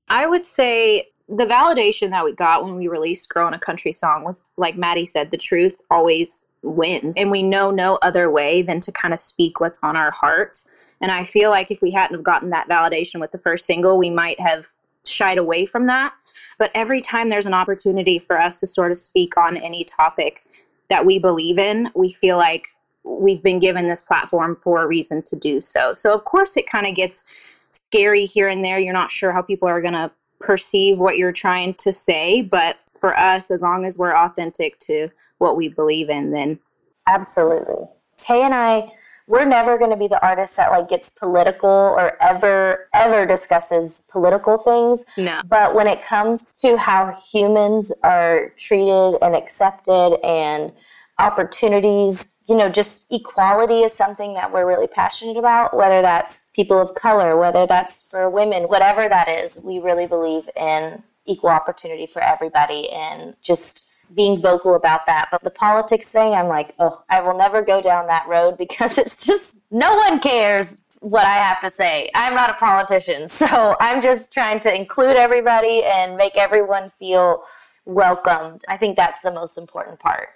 I 0.09 0.27
would 0.27 0.45
say 0.45 1.07
the 1.29 1.47
validation 1.47 2.11
that 2.11 2.25
we 2.25 2.33
got 2.33 2.65
when 2.65 2.77
we 2.77 2.89
released 2.89 3.29
Girl 3.29 3.49
in 3.49 3.55
a 3.55 3.59
Country 3.59 3.93
Song 3.93 4.25
was, 4.25 4.45
like 4.57 4.77
Maddie 4.77 5.07
said, 5.07 5.31
the 5.31 5.37
truth 5.37 5.81
always 5.91 6.47
wins. 6.63 7.17
And 7.17 7.31
we 7.31 7.43
know 7.43 7.71
no 7.71 7.97
other 8.03 8.31
way 8.31 8.63
than 8.63 8.81
to 8.81 8.93
kind 8.93 9.13
of 9.13 9.19
speak 9.19 9.61
what's 9.61 9.79
on 9.83 9.97
our 9.97 10.11
heart. 10.11 10.63
And 11.01 11.11
I 11.11 11.25
feel 11.25 11.51
like 11.51 11.71
if 11.71 11.81
we 11.83 11.93
hadn't 11.93 12.17
have 12.17 12.25
gotten 12.25 12.51
that 12.51 12.69
validation 12.69 13.21
with 13.21 13.31
the 13.31 13.39
first 13.39 13.67
single, 13.67 13.99
we 13.99 14.11
might 14.11 14.41
have 14.41 14.67
shied 15.07 15.39
away 15.39 15.67
from 15.67 15.87
that. 15.87 16.15
But 16.59 16.71
every 16.75 17.01
time 17.01 17.29
there's 17.29 17.47
an 17.47 17.55
opportunity 17.55 18.19
for 18.19 18.41
us 18.41 18.61
to 18.61 18.67
sort 18.67 18.93
of 18.93 18.99
speak 18.99 19.37
on 19.37 19.57
any 19.57 19.85
topic 19.85 20.43
that 20.89 21.07
we 21.07 21.19
believe 21.19 21.59
in, 21.59 21.91
we 21.95 22.13
feel 22.13 22.37
like 22.37 22.69
we've 23.03 23.43
been 23.43 23.59
given 23.59 23.87
this 23.87 24.03
platform 24.03 24.57
for 24.63 24.83
a 24.83 24.87
reason 24.87 25.23
to 25.23 25.37
do 25.37 25.61
so. 25.61 25.93
So, 25.93 26.15
of 26.15 26.25
course, 26.25 26.57
it 26.57 26.67
kind 26.67 26.87
of 26.87 26.95
gets 26.95 27.25
scary 27.73 28.25
here 28.25 28.49
and 28.49 28.65
there. 28.65 28.79
You're 28.79 28.93
not 28.93 29.13
sure 29.13 29.33
how 29.33 29.43
people 29.43 29.69
are 29.69 29.81
going 29.81 29.95
to 29.95 30.11
perceive 30.45 30.99
what 30.99 31.17
you're 31.17 31.33
trying 31.33 31.75
to 31.75 31.93
say. 31.93 32.43
But 32.43 32.79
for 33.01 33.19
us, 33.19 33.51
as 33.51 33.63
long 33.63 33.85
as 33.85 33.99
we're 33.99 34.17
authentic 34.17 34.79
to 34.81 35.09
what 35.39 35.57
we 35.57 35.69
believe 35.69 36.11
in, 36.11 36.31
then 36.31 36.59
Absolutely. 37.07 37.87
Tae 38.17 38.43
and 38.43 38.55
I, 38.55 38.93
we're 39.27 39.45
never 39.45 39.79
going 39.79 39.91
to 39.91 39.97
be 39.97 40.09
the 40.09 40.25
artist 40.25 40.57
that 40.57 40.71
like 40.71 40.89
gets 40.89 41.11
political 41.11 41.69
or 41.69 42.23
ever 42.23 42.89
ever 42.95 43.25
discusses 43.27 44.03
political 44.09 44.59
things. 44.59 45.05
No. 45.17 45.41
But 45.47 45.75
when 45.75 45.87
it 45.87 46.03
comes 46.03 46.61
to 46.61 46.77
how 46.77 47.15
humans 47.33 47.93
are 48.03 48.53
treated 48.57 49.19
and 49.23 49.35
accepted 49.35 50.19
and 50.25 50.73
opportunities, 51.19 52.34
you 52.47 52.57
know, 52.57 52.69
just 52.69 53.11
equality 53.13 53.81
is 53.81 53.93
something 53.95 54.35
that 54.35 54.53
we're 54.53 54.67
really 54.67 54.87
passionate 54.87 55.37
about, 55.37 55.75
whether 55.75 56.03
that's 56.03 56.51
people 56.55 56.79
of 56.79 56.95
color, 56.95 57.37
whether 57.39 57.67
that's 57.67 58.03
for 58.11 58.29
women, 58.29 58.65
whatever 58.65 59.09
that 59.09 59.29
is, 59.29 59.61
we 59.65 59.79
really 59.79 60.07
believe 60.07 60.49
in 60.57 61.03
equal 61.25 61.51
opportunity 61.51 62.07
for 62.07 62.23
everybody 62.23 62.91
and 62.91 63.35
just 63.43 63.91
being 64.15 64.41
vocal 64.41 64.75
about 64.75 65.07
that. 65.07 65.29
But 65.31 65.43
the 65.43 65.51
politics 65.51 66.11
thing, 66.11 66.35
I'm 66.35 66.49
like, 66.49 66.75
oh, 66.79 67.03
I 67.09 67.23
will 67.23 67.37
never 67.37 67.63
go 67.63 67.81
down 67.81 68.07
that 68.09 68.29
road 68.29 68.59
because 68.59 68.99
it's 68.99 69.25
just 69.25 69.65
no 69.73 69.97
one 69.97 70.21
cares 70.21 70.85
what 71.01 71.25
I 71.25 71.35
have 71.35 71.61
to 71.61 71.71
say. 71.71 72.11
I'm 72.15 72.35
not 72.35 72.51
a 72.51 72.55
politician. 72.55 73.29
So 73.35 73.77
I'm 73.81 74.03
just 74.03 74.33
trying 74.33 74.61
to 74.61 74.75
include 74.75 75.17
everybody 75.17 75.83
and 75.85 76.17
make 76.17 76.37
everyone 76.37 76.91
feel 76.99 77.45
welcomed. 77.85 78.65
I 78.69 78.77
think 78.77 78.97
that's 78.97 79.23
the 79.23 79.33
most 79.33 79.59
important 79.59 79.99
part. 79.99 80.29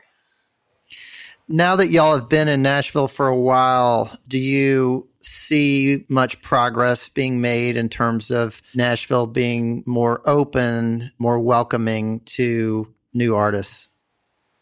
Now 1.49 1.77
that 1.77 1.91
y'all 1.91 2.15
have 2.15 2.29
been 2.29 2.47
in 2.47 2.61
Nashville 2.61 3.09
for 3.09 3.27
a 3.27 3.37
while, 3.37 4.15
do 4.29 4.39
you 4.39 5.09
see 5.21 6.05
much 6.09 6.43
progress 6.43 7.09
being 7.09 7.41
made 7.41 7.79
in 7.79 7.89
terms 7.89 8.31
of 8.31 8.61
Nashville 8.75 9.27
being 9.27 9.83
more 9.87 10.21
open, 10.29 11.11
more 11.19 11.39
welcoming 11.39 12.21
to 12.21 12.93
new 13.15 13.35
artists? 13.35 13.89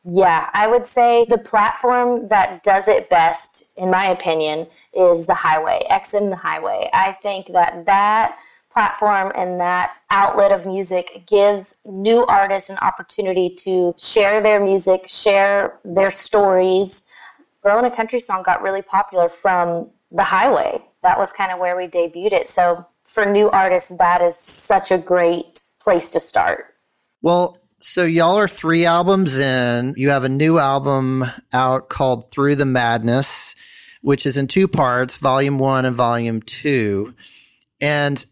Yeah, 0.09 0.49
I 0.55 0.69
would 0.69 0.87
say 0.87 1.27
the 1.29 1.39
platform 1.39 2.29
that 2.29 2.63
does 2.63 2.87
it 2.87 3.11
best, 3.11 3.65
in 3.77 3.91
my 3.91 4.07
opinion, 4.07 4.69
is 4.95 5.27
the 5.27 5.35
highway, 5.35 5.83
XM 5.91 6.31
the 6.31 6.37
highway. 6.37 6.89
I 6.95 7.13
think 7.21 7.49
that 7.49 7.87
that 7.87 8.39
platform 8.77 9.33
and 9.35 9.59
that 9.59 9.93
outlet 10.11 10.53
of 10.53 10.67
music 10.67 11.23
gives 11.27 11.79
new 11.87 12.27
artists 12.27 12.69
an 12.69 12.77
opportunity 12.83 13.49
to 13.49 13.95
share 13.97 14.43
their 14.43 14.63
music, 14.63 15.09
share 15.09 15.81
their 15.83 16.11
stories. 16.11 17.03
Girl 17.63 17.79
in 17.79 17.87
a 17.87 17.91
Country 17.91 18.21
Song 18.21 18.43
got 18.43 18.61
really 18.61 18.83
popular 18.83 19.31
from 19.31 19.89
the 20.13 20.23
highway. 20.23 20.79
That 21.03 21.19
was 21.19 21.33
kind 21.33 21.53
of 21.53 21.59
where 21.59 21.75
we 21.75 21.87
debuted 21.87 22.35
it. 22.35 22.49
So 22.49 22.85
for 23.05 23.25
new 23.25 23.49
artists, 23.49 23.97
that 23.97 24.21
is 24.21 24.37
such 24.37 24.91
a 24.91 24.99
great 24.99 25.63
place 25.81 26.11
to 26.11 26.21
start. 26.21 26.75
Well, 27.23 27.57
so 27.81 28.05
y'all 28.05 28.39
are 28.39 28.47
three 28.47 28.85
albums 28.85 29.39
in. 29.39 29.95
You 29.97 30.11
have 30.11 30.25
a 30.25 30.29
new 30.29 30.59
album 30.59 31.25
out 31.55 31.89
called 31.89 32.31
Through 32.31 32.57
the 32.57 32.67
Madness, 32.67 33.55
which 34.03 34.27
is 34.27 34.37
in 34.37 34.49
two 34.49 34.69
parts, 34.69 35.17
volume 35.17 35.59
one 35.59 35.87
and 35.87 35.97
volume 35.97 36.43
two. 36.43 37.15
And 37.81 38.23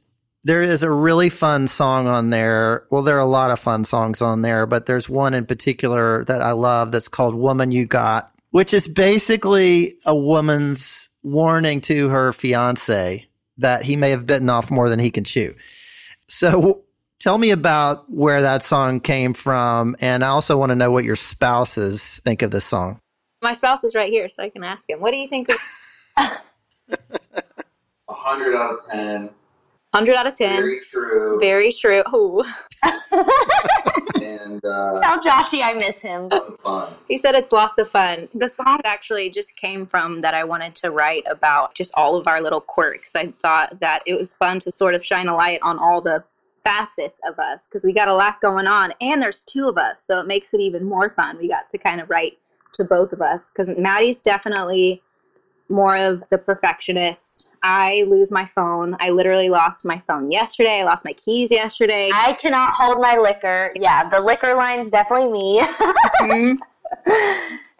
there 0.44 0.62
is 0.62 0.82
a 0.82 0.90
really 0.90 1.30
fun 1.30 1.66
song 1.68 2.06
on 2.06 2.30
there. 2.30 2.86
Well, 2.90 3.02
there 3.02 3.16
are 3.16 3.20
a 3.20 3.26
lot 3.26 3.50
of 3.50 3.58
fun 3.58 3.84
songs 3.84 4.20
on 4.22 4.42
there, 4.42 4.66
but 4.66 4.86
there's 4.86 5.08
one 5.08 5.34
in 5.34 5.46
particular 5.46 6.24
that 6.24 6.42
I 6.42 6.52
love 6.52 6.92
that's 6.92 7.08
called 7.08 7.34
Woman 7.34 7.70
You 7.72 7.86
Got, 7.86 8.30
which 8.50 8.72
is 8.74 8.86
basically 8.86 9.98
a 10.04 10.14
woman's 10.14 11.08
warning 11.22 11.80
to 11.82 12.08
her 12.10 12.32
fiance 12.32 13.26
that 13.58 13.82
he 13.82 13.96
may 13.96 14.10
have 14.10 14.26
bitten 14.26 14.50
off 14.50 14.70
more 14.70 14.88
than 14.88 14.98
he 14.98 15.10
can 15.10 15.24
chew. 15.24 15.54
So 16.28 16.82
tell 17.20 17.38
me 17.38 17.50
about 17.50 18.10
where 18.10 18.42
that 18.42 18.62
song 18.62 19.00
came 19.00 19.32
from. 19.34 19.96
And 20.00 20.22
I 20.24 20.28
also 20.28 20.56
want 20.58 20.70
to 20.70 20.76
know 20.76 20.90
what 20.90 21.04
your 21.04 21.16
spouses 21.16 22.20
think 22.24 22.42
of 22.42 22.50
this 22.50 22.64
song. 22.64 23.00
my 23.42 23.52
spouse 23.54 23.84
is 23.84 23.94
right 23.94 24.10
here, 24.10 24.28
so 24.28 24.42
I 24.42 24.50
can 24.50 24.64
ask 24.64 24.88
him. 24.90 25.00
What 25.00 25.10
do 25.12 25.16
you 25.16 25.28
think? 25.28 25.48
of- 25.50 25.58
100 28.06 28.54
out 28.56 28.74
of 28.74 28.80
10. 28.90 29.30
100 29.94 30.16
out 30.16 30.26
of 30.26 30.34
10. 30.34 30.56
Very 30.56 30.80
true. 30.80 31.38
Very 31.38 31.70
true. 31.72 32.02
And 34.20 34.64
uh, 34.64 34.96
Tell 35.00 35.20
Joshy 35.20 35.62
I 35.62 35.74
miss 35.74 36.00
him. 36.00 36.28
lots 36.28 36.48
of 36.48 36.58
fun. 36.58 36.94
he 37.08 37.16
said 37.16 37.34
it's 37.36 37.52
lots 37.52 37.78
of 37.78 37.88
fun. 37.88 38.28
The 38.34 38.48
song 38.48 38.80
actually 38.84 39.30
just 39.30 39.56
came 39.56 39.86
from 39.86 40.20
that 40.22 40.34
I 40.34 40.42
wanted 40.44 40.74
to 40.76 40.90
write 40.90 41.24
about 41.30 41.74
just 41.74 41.92
all 41.96 42.16
of 42.16 42.26
our 42.26 42.40
little 42.40 42.60
quirks. 42.60 43.14
I 43.14 43.26
thought 43.28 43.78
that 43.80 44.02
it 44.06 44.14
was 44.14 44.34
fun 44.34 44.58
to 44.60 44.72
sort 44.72 44.94
of 44.94 45.04
shine 45.04 45.28
a 45.28 45.36
light 45.36 45.60
on 45.62 45.78
all 45.78 46.00
the 46.00 46.24
facets 46.64 47.20
of 47.28 47.38
us 47.38 47.68
because 47.68 47.84
we 47.84 47.92
got 47.92 48.08
a 48.08 48.14
lot 48.14 48.40
going 48.40 48.66
on 48.66 48.92
and 49.00 49.20
there's 49.20 49.42
two 49.42 49.68
of 49.68 49.76
us 49.76 50.02
so 50.02 50.18
it 50.18 50.26
makes 50.26 50.54
it 50.54 50.60
even 50.60 50.82
more 50.82 51.10
fun 51.10 51.36
we 51.36 51.46
got 51.46 51.68
to 51.68 51.76
kind 51.76 52.00
of 52.00 52.08
write 52.08 52.38
to 52.72 52.82
both 52.82 53.12
of 53.12 53.20
us 53.20 53.50
because 53.50 53.68
maddie's 53.76 54.22
definitely 54.22 55.02
more 55.68 55.96
of 55.96 56.22
the 56.30 56.38
perfectionist. 56.38 57.48
I 57.62 58.04
lose 58.08 58.30
my 58.30 58.44
phone. 58.44 58.96
I 59.00 59.10
literally 59.10 59.48
lost 59.48 59.84
my 59.84 59.98
phone 60.06 60.30
yesterday. 60.30 60.80
I 60.80 60.84
lost 60.84 61.04
my 61.04 61.14
keys 61.14 61.50
yesterday. 61.50 62.10
I 62.12 62.34
cannot 62.34 62.74
hold 62.74 63.00
my 63.00 63.16
liquor. 63.16 63.72
Yeah, 63.74 64.08
the 64.08 64.20
liquor 64.20 64.54
line's 64.54 64.90
definitely 64.90 65.32
me. 65.32 65.62
Mhm. 66.20 66.56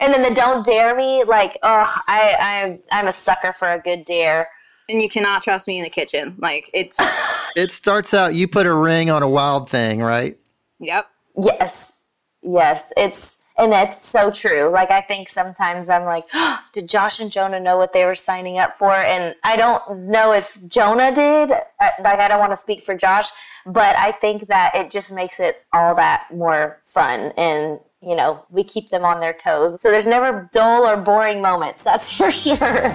and 0.01 0.13
then 0.13 0.23
the 0.23 0.35
don't 0.35 0.65
dare 0.65 0.95
me, 0.95 1.25
like, 1.25 1.59
oh, 1.63 1.95
I, 2.09 2.35
I'm 2.39 2.79
I'm 2.91 3.07
a 3.07 3.13
sucker 3.13 3.53
for 3.53 3.71
a 3.71 3.79
good 3.79 4.05
dare. 4.05 4.49
and 4.89 5.01
you 5.01 5.09
cannot 5.09 5.43
trust 5.43 5.69
me 5.69 5.77
in 5.79 5.85
the 5.85 5.91
kitchen. 5.91 6.37
Like 6.39 6.71
it's 6.75 6.99
It 7.57 7.71
starts 7.71 8.13
out 8.15 8.35
you 8.35 8.49
put 8.49 8.67
a 8.67 8.75
ring 8.75 9.11
on 9.11 9.23
a 9.23 9.29
wild 9.29 9.69
thing, 9.71 10.01
right? 10.01 10.37
yep. 10.81 11.07
Yes, 11.37 11.97
yes, 12.43 12.93
it's 12.97 13.44
and 13.57 13.73
that's 13.73 14.01
so 14.01 14.31
true. 14.31 14.69
Like 14.69 14.91
I 14.91 15.01
think 15.01 15.29
sometimes 15.29 15.89
I'm 15.89 16.05
like, 16.05 16.27
did 16.73 16.89
Josh 16.89 17.21
and 17.21 17.31
Jonah 17.31 17.61
know 17.61 17.77
what 17.77 17.93
they 17.93 18.05
were 18.05 18.15
signing 18.15 18.59
up 18.59 18.79
for? 18.79 18.93
And 18.93 19.35
I 19.45 19.57
don't 19.57 20.09
know 20.09 20.33
if 20.33 20.59
Jonah 20.69 21.15
did. 21.15 21.51
Uh, 21.53 21.91
Like 22.03 22.19
I 22.19 22.29
don't 22.29 22.41
want 22.41 22.53
to 22.53 22.57
speak 22.57 22.85
for 22.85 22.97
Josh, 22.97 23.29
but 23.67 23.97
I 23.97 24.13
think 24.13 24.49
that 24.49 24.75
it 24.75 24.91
just 24.91 25.13
makes 25.13 25.41
it 25.41 25.65
all 25.73 25.95
that 25.97 26.27
more 26.35 26.81
fun 26.87 27.33
and. 27.37 27.79
You 28.07 28.15
know, 28.15 28.45
we 28.51 28.65
keep 28.65 28.91
them 28.91 29.03
on 29.03 29.19
their 29.19 29.33
toes. 29.33 29.81
So 29.81 29.91
there's 29.91 30.07
never 30.07 30.51
dull 30.53 30.87
or 30.87 30.99
boring 30.99 31.41
moments, 31.41 31.83
that's 31.83 32.13
for 32.19 32.31
sure. 32.31 32.95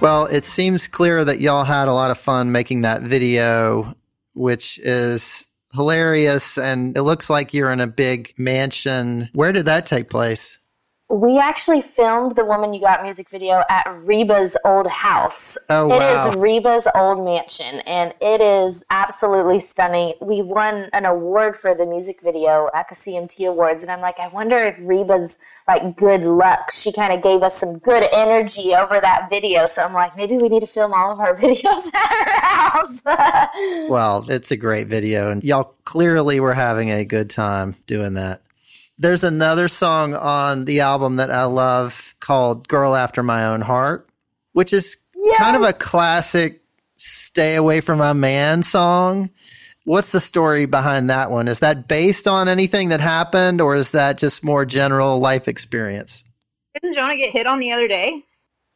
Well, 0.00 0.26
it 0.26 0.44
seems 0.44 0.86
clear 0.86 1.24
that 1.24 1.40
y'all 1.40 1.64
had 1.64 1.88
a 1.88 1.92
lot 1.92 2.10
of 2.10 2.18
fun 2.18 2.52
making 2.52 2.82
that 2.82 3.02
video, 3.02 3.96
which 4.34 4.78
is 4.78 5.46
hilarious. 5.72 6.58
And 6.58 6.96
it 6.96 7.02
looks 7.02 7.30
like 7.30 7.54
you're 7.54 7.70
in 7.70 7.80
a 7.80 7.86
big 7.86 8.34
mansion. 8.38 9.30
Where 9.32 9.52
did 9.52 9.66
that 9.66 9.86
take 9.86 10.10
place? 10.10 10.58
We 11.08 11.38
actually 11.38 11.82
filmed 11.82 12.34
the 12.34 12.44
Woman 12.44 12.74
You 12.74 12.80
Got 12.80 13.04
music 13.04 13.28
video 13.28 13.62
at 13.70 13.86
Reba's 14.02 14.56
old 14.64 14.88
house. 14.88 15.56
Oh, 15.70 15.86
It 15.86 15.98
wow. 15.98 16.30
is 16.30 16.36
Reba's 16.36 16.88
old 16.96 17.24
mansion, 17.24 17.78
and 17.86 18.12
it 18.20 18.40
is 18.40 18.82
absolutely 18.90 19.60
stunning. 19.60 20.14
We 20.20 20.42
won 20.42 20.88
an 20.92 21.04
award 21.04 21.56
for 21.56 21.76
the 21.76 21.86
music 21.86 22.20
video 22.20 22.68
at 22.74 22.88
the 22.88 22.96
CMT 22.96 23.48
Awards, 23.48 23.84
and 23.84 23.92
I'm 23.92 24.00
like, 24.00 24.18
I 24.18 24.26
wonder 24.28 24.58
if 24.64 24.76
Reba's 24.80 25.38
like 25.68 25.96
good 25.96 26.24
luck. 26.24 26.72
She 26.72 26.90
kind 26.90 27.12
of 27.12 27.22
gave 27.22 27.40
us 27.44 27.56
some 27.56 27.78
good 27.78 28.02
energy 28.12 28.74
over 28.74 29.00
that 29.00 29.30
video, 29.30 29.66
so 29.66 29.84
I'm 29.84 29.94
like, 29.94 30.16
maybe 30.16 30.36
we 30.38 30.48
need 30.48 30.60
to 30.60 30.66
film 30.66 30.92
all 30.92 31.12
of 31.12 31.20
our 31.20 31.36
videos 31.38 31.94
at 31.94 32.26
her 32.26 32.46
house. 32.46 33.02
Well, 33.88 34.24
it's 34.28 34.50
a 34.50 34.56
great 34.56 34.88
video, 34.88 35.30
and 35.30 35.44
y'all 35.44 35.72
clearly 35.84 36.40
were 36.40 36.54
having 36.54 36.90
a 36.90 37.04
good 37.04 37.30
time 37.30 37.76
doing 37.86 38.14
that. 38.14 38.40
There's 38.98 39.24
another 39.24 39.68
song 39.68 40.14
on 40.14 40.64
the 40.64 40.80
album 40.80 41.16
that 41.16 41.30
I 41.30 41.44
love 41.44 42.14
called 42.18 42.66
Girl 42.66 42.94
After 42.94 43.22
My 43.22 43.46
Own 43.46 43.60
Heart, 43.60 44.08
which 44.52 44.72
is 44.72 44.96
kind 45.36 45.54
of 45.54 45.62
a 45.62 45.72
classic 45.72 46.62
stay 46.96 47.56
away 47.56 47.80
from 47.80 47.98
my 47.98 48.14
man 48.14 48.62
song. 48.62 49.30
What's 49.84 50.12
the 50.12 50.20
story 50.20 50.66
behind 50.66 51.10
that 51.10 51.30
one? 51.30 51.46
Is 51.46 51.58
that 51.60 51.88
based 51.88 52.26
on 52.26 52.48
anything 52.48 52.88
that 52.88 53.00
happened, 53.00 53.60
or 53.60 53.76
is 53.76 53.90
that 53.90 54.18
just 54.18 54.42
more 54.42 54.64
general 54.64 55.20
life 55.20 55.46
experience? 55.46 56.24
Didn't 56.74 56.94
Jonah 56.94 57.16
get 57.16 57.30
hit 57.30 57.46
on 57.46 57.58
the 57.58 57.72
other 57.72 57.86
day? 57.86 58.24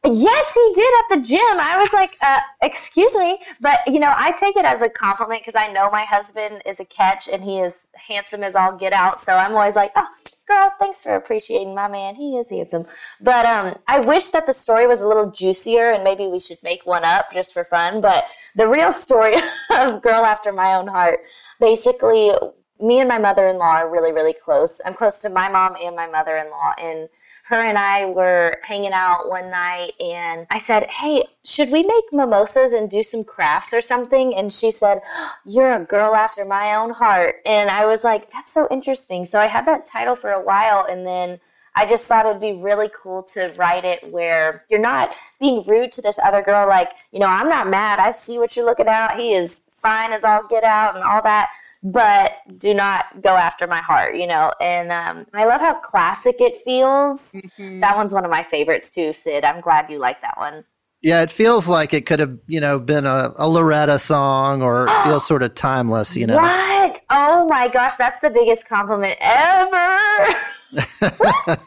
Yes, 0.03 0.53
he 0.55 0.73
did 0.73 0.93
at 0.99 1.15
the 1.15 1.27
gym. 1.27 1.59
I 1.59 1.77
was 1.77 1.93
like, 1.93 2.17
uh, 2.23 2.39
excuse 2.63 3.13
me. 3.13 3.37
But, 3.59 3.81
you 3.85 3.99
know, 3.99 4.11
I 4.15 4.31
take 4.31 4.55
it 4.55 4.65
as 4.65 4.81
a 4.81 4.89
compliment 4.89 5.41
because 5.41 5.55
I 5.55 5.71
know 5.71 5.91
my 5.91 6.05
husband 6.05 6.63
is 6.65 6.79
a 6.79 6.85
catch 6.85 7.27
and 7.27 7.43
he 7.43 7.59
is 7.59 7.89
handsome 7.95 8.43
as 8.43 8.55
all 8.55 8.75
get 8.75 8.93
out. 8.93 9.21
So 9.21 9.33
I'm 9.33 9.53
always 9.53 9.75
like, 9.75 9.91
oh, 9.95 10.07
girl, 10.47 10.71
thanks 10.79 11.03
for 11.03 11.15
appreciating 11.15 11.75
my 11.75 11.87
man. 11.87 12.15
He 12.15 12.35
is 12.35 12.49
handsome. 12.49 12.87
But 13.21 13.45
um, 13.45 13.77
I 13.87 13.99
wish 13.99 14.31
that 14.31 14.47
the 14.47 14.53
story 14.53 14.87
was 14.87 15.01
a 15.01 15.07
little 15.07 15.29
juicier 15.29 15.91
and 15.91 16.03
maybe 16.03 16.25
we 16.25 16.39
should 16.39 16.61
make 16.63 16.83
one 16.87 17.03
up 17.03 17.31
just 17.31 17.53
for 17.53 17.63
fun. 17.63 18.01
But 18.01 18.23
the 18.55 18.67
real 18.67 18.91
story 18.91 19.35
of 19.69 20.01
Girl 20.01 20.25
After 20.25 20.51
My 20.51 20.73
Own 20.73 20.87
Heart 20.87 21.19
basically, 21.59 22.31
me 22.79 22.99
and 22.99 23.07
my 23.07 23.19
mother 23.19 23.47
in 23.47 23.59
law 23.59 23.75
are 23.75 23.89
really, 23.89 24.13
really 24.13 24.33
close. 24.33 24.81
I'm 24.83 24.95
close 24.95 25.19
to 25.19 25.29
my 25.29 25.47
mom 25.47 25.75
and 25.79 25.95
my 25.95 26.07
mother 26.07 26.37
in 26.37 26.49
law. 26.49 26.73
And 26.79 27.07
her 27.51 27.61
and 27.61 27.77
I 27.77 28.05
were 28.05 28.57
hanging 28.63 28.93
out 28.93 29.27
one 29.27 29.51
night 29.51 29.91
and 29.99 30.47
I 30.49 30.57
said, 30.57 30.83
Hey, 30.89 31.25
should 31.43 31.69
we 31.69 31.83
make 31.83 32.05
mimosas 32.13 32.71
and 32.71 32.89
do 32.89 33.03
some 33.03 33.25
crafts 33.25 33.73
or 33.73 33.81
something? 33.81 34.33
And 34.33 34.51
she 34.51 34.71
said, 34.71 35.01
You're 35.45 35.73
a 35.73 35.83
girl 35.83 36.15
after 36.15 36.45
my 36.45 36.75
own 36.75 36.91
heart. 36.91 37.35
And 37.45 37.69
I 37.69 37.85
was 37.85 38.05
like, 38.05 38.31
That's 38.31 38.53
so 38.53 38.69
interesting. 38.71 39.25
So 39.25 39.37
I 39.37 39.47
had 39.47 39.67
that 39.67 39.85
title 39.85 40.15
for 40.15 40.31
a 40.31 40.41
while 40.41 40.87
and 40.89 41.05
then 41.05 41.41
I 41.75 41.85
just 41.85 42.05
thought 42.05 42.25
it'd 42.25 42.41
be 42.41 42.53
really 42.53 42.89
cool 42.93 43.23
to 43.33 43.53
write 43.57 43.83
it 43.83 44.11
where 44.11 44.65
you're 44.69 44.79
not 44.79 45.11
being 45.39 45.63
rude 45.67 45.91
to 45.93 46.01
this 46.01 46.19
other 46.19 46.41
girl. 46.41 46.67
Like, 46.67 46.93
you 47.11 47.19
know, 47.19 47.27
I'm 47.27 47.49
not 47.49 47.69
mad. 47.69 47.99
I 47.99 48.11
see 48.11 48.39
what 48.39 48.55
you're 48.55 48.65
looking 48.65 48.87
at. 48.87 49.17
He 49.17 49.33
is 49.33 49.65
fine 49.81 50.13
as 50.13 50.23
all 50.23 50.47
get 50.47 50.63
out 50.63 50.95
and 50.95 51.03
all 51.03 51.21
that 51.23 51.49
but 51.83 52.33
do 52.57 52.73
not 52.73 53.21
go 53.21 53.35
after 53.35 53.67
my 53.67 53.81
heart, 53.81 54.15
you 54.15 54.27
know. 54.27 54.51
And 54.61 54.91
um, 54.91 55.25
I 55.33 55.45
love 55.45 55.61
how 55.61 55.75
classic 55.75 56.35
it 56.39 56.61
feels. 56.63 57.35
That 57.57 57.95
one's 57.95 58.13
one 58.13 58.25
of 58.25 58.31
my 58.31 58.43
favorites 58.43 58.91
too, 58.91 59.13
Sid. 59.13 59.43
I'm 59.43 59.61
glad 59.61 59.89
you 59.89 59.97
like 59.97 60.21
that 60.21 60.37
one. 60.37 60.63
Yeah, 61.01 61.23
it 61.23 61.31
feels 61.31 61.67
like 61.67 61.95
it 61.95 62.05
could 62.05 62.19
have, 62.19 62.37
you 62.47 62.59
know, 62.59 62.79
been 62.79 63.07
a, 63.07 63.33
a 63.35 63.49
Loretta 63.49 63.97
song, 63.97 64.61
or 64.61 64.87
it 64.87 64.91
feels 65.03 65.25
sort 65.25 65.41
of 65.41 65.55
timeless, 65.55 66.15
you 66.15 66.27
know. 66.27 66.35
What? 66.35 67.01
Oh 67.09 67.47
my 67.47 67.67
gosh, 67.69 67.95
that's 67.95 68.19
the 68.19 68.29
biggest 68.29 68.69
compliment 68.69 69.17
ever. 69.19 70.35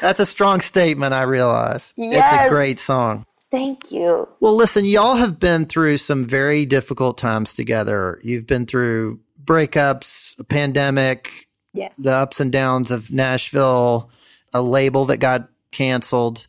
That's 0.00 0.20
a 0.20 0.26
strong 0.26 0.60
statement, 0.60 1.14
I 1.14 1.22
realize. 1.22 1.94
It's 1.96 2.32
a 2.32 2.48
great 2.50 2.78
song. 2.78 3.24
Thank 3.50 3.90
you. 3.90 4.28
Well, 4.40 4.54
listen, 4.54 4.84
y'all 4.84 5.14
have 5.14 5.38
been 5.38 5.64
through 5.64 5.98
some 5.98 6.26
very 6.26 6.66
difficult 6.66 7.16
times 7.16 7.54
together. 7.54 8.20
You've 8.22 8.46
been 8.46 8.66
through 8.66 9.20
breakups, 9.44 10.38
a 10.38 10.44
pandemic, 10.44 11.48
Yes. 11.72 11.96
the 11.96 12.12
ups 12.12 12.40
and 12.40 12.52
downs 12.52 12.90
of 12.90 13.10
Nashville, 13.10 14.10
a 14.52 14.62
label 14.62 15.06
that 15.06 15.16
got 15.16 15.48
canceled. 15.72 16.46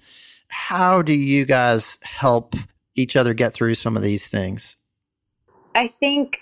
How 0.47 1.01
do 1.01 1.13
you 1.13 1.45
guys 1.45 1.97
help 2.03 2.55
each 2.93 3.15
other 3.15 3.33
get 3.33 3.53
through 3.53 3.75
some 3.75 3.97
of 3.97 4.03
these 4.03 4.27
things? 4.27 4.77
I 5.73 5.87
think 5.87 6.41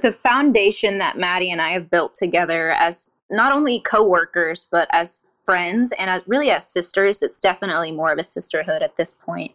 the 0.00 0.12
foundation 0.12 0.98
that 0.98 1.18
Maddie 1.18 1.50
and 1.50 1.60
I 1.60 1.70
have 1.70 1.90
built 1.90 2.14
together 2.14 2.70
as 2.70 3.10
not 3.30 3.52
only 3.52 3.80
coworkers 3.80 4.66
but 4.70 4.88
as 4.92 5.22
friends 5.44 5.92
and 5.98 6.10
as 6.10 6.24
really 6.26 6.50
as 6.50 6.66
sisters, 6.66 7.22
it's 7.22 7.40
definitely 7.40 7.92
more 7.92 8.12
of 8.12 8.18
a 8.18 8.24
sisterhood 8.24 8.82
at 8.82 8.96
this 8.96 9.12
point. 9.12 9.52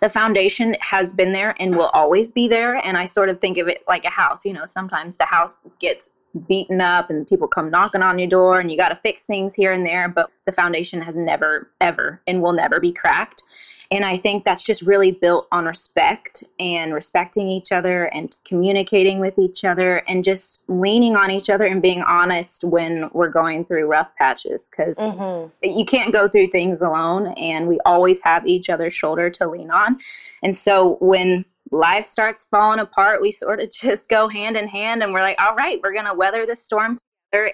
The 0.00 0.08
foundation 0.08 0.76
has 0.80 1.12
been 1.12 1.32
there 1.32 1.54
and 1.58 1.76
will 1.76 1.90
always 1.94 2.30
be 2.30 2.48
there. 2.48 2.76
And 2.76 2.96
I 2.96 3.04
sort 3.04 3.28
of 3.28 3.40
think 3.40 3.58
of 3.58 3.68
it 3.68 3.82
like 3.88 4.04
a 4.04 4.10
house. 4.10 4.44
You 4.44 4.52
know, 4.52 4.64
sometimes 4.64 5.16
the 5.16 5.24
house 5.24 5.60
gets 5.80 6.10
beaten 6.48 6.80
up 6.80 7.10
and 7.10 7.26
people 7.26 7.48
come 7.48 7.70
knocking 7.70 8.02
on 8.02 8.18
your 8.18 8.28
door 8.28 8.58
and 8.58 8.70
you 8.70 8.76
got 8.76 8.88
to 8.88 8.96
fix 8.96 9.24
things 9.24 9.54
here 9.54 9.72
and 9.72 9.86
there, 9.86 10.08
but 10.08 10.30
the 10.46 10.52
foundation 10.52 11.00
has 11.02 11.16
never, 11.16 11.70
ever, 11.80 12.20
and 12.26 12.42
will 12.42 12.52
never 12.52 12.80
be 12.80 12.92
cracked. 12.92 13.42
And 13.90 14.04
I 14.04 14.16
think 14.16 14.44
that's 14.44 14.62
just 14.62 14.82
really 14.82 15.12
built 15.12 15.46
on 15.52 15.66
respect 15.66 16.44
and 16.58 16.94
respecting 16.94 17.48
each 17.48 17.72
other 17.72 18.04
and 18.06 18.36
communicating 18.44 19.20
with 19.20 19.38
each 19.38 19.64
other 19.64 20.02
and 20.08 20.24
just 20.24 20.64
leaning 20.68 21.16
on 21.16 21.30
each 21.30 21.50
other 21.50 21.64
and 21.64 21.82
being 21.82 22.02
honest 22.02 22.64
when 22.64 23.10
we're 23.12 23.28
going 23.28 23.64
through 23.64 23.86
rough 23.86 24.14
patches 24.16 24.68
because 24.68 25.00
hmm 25.02 25.44
you 25.62 25.84
can't 25.84 26.12
go 26.12 26.28
through 26.28 26.46
things 26.46 26.82
alone 26.82 27.28
and 27.36 27.66
we 27.66 27.78
always 27.84 28.20
have 28.20 28.46
each 28.46 28.68
other's 28.68 28.92
shoulder 28.92 29.30
to 29.30 29.46
lean 29.46 29.70
on. 29.70 29.98
And 30.42 30.56
so 30.56 30.96
when 31.00 31.44
life 31.70 32.06
starts 32.06 32.46
falling 32.46 32.80
apart, 32.80 33.20
we 33.20 33.30
sort 33.30 33.60
of 33.60 33.70
just 33.82 34.08
go 34.08 34.28
hand 34.28 34.56
in 34.56 34.68
hand 34.68 35.02
and 35.02 35.12
we're 35.12 35.22
like, 35.22 35.40
all 35.40 35.54
right, 35.54 35.80
we're 35.82 35.92
going 35.92 36.06
to 36.06 36.14
weather 36.14 36.46
this 36.46 36.62
storm 36.62 36.96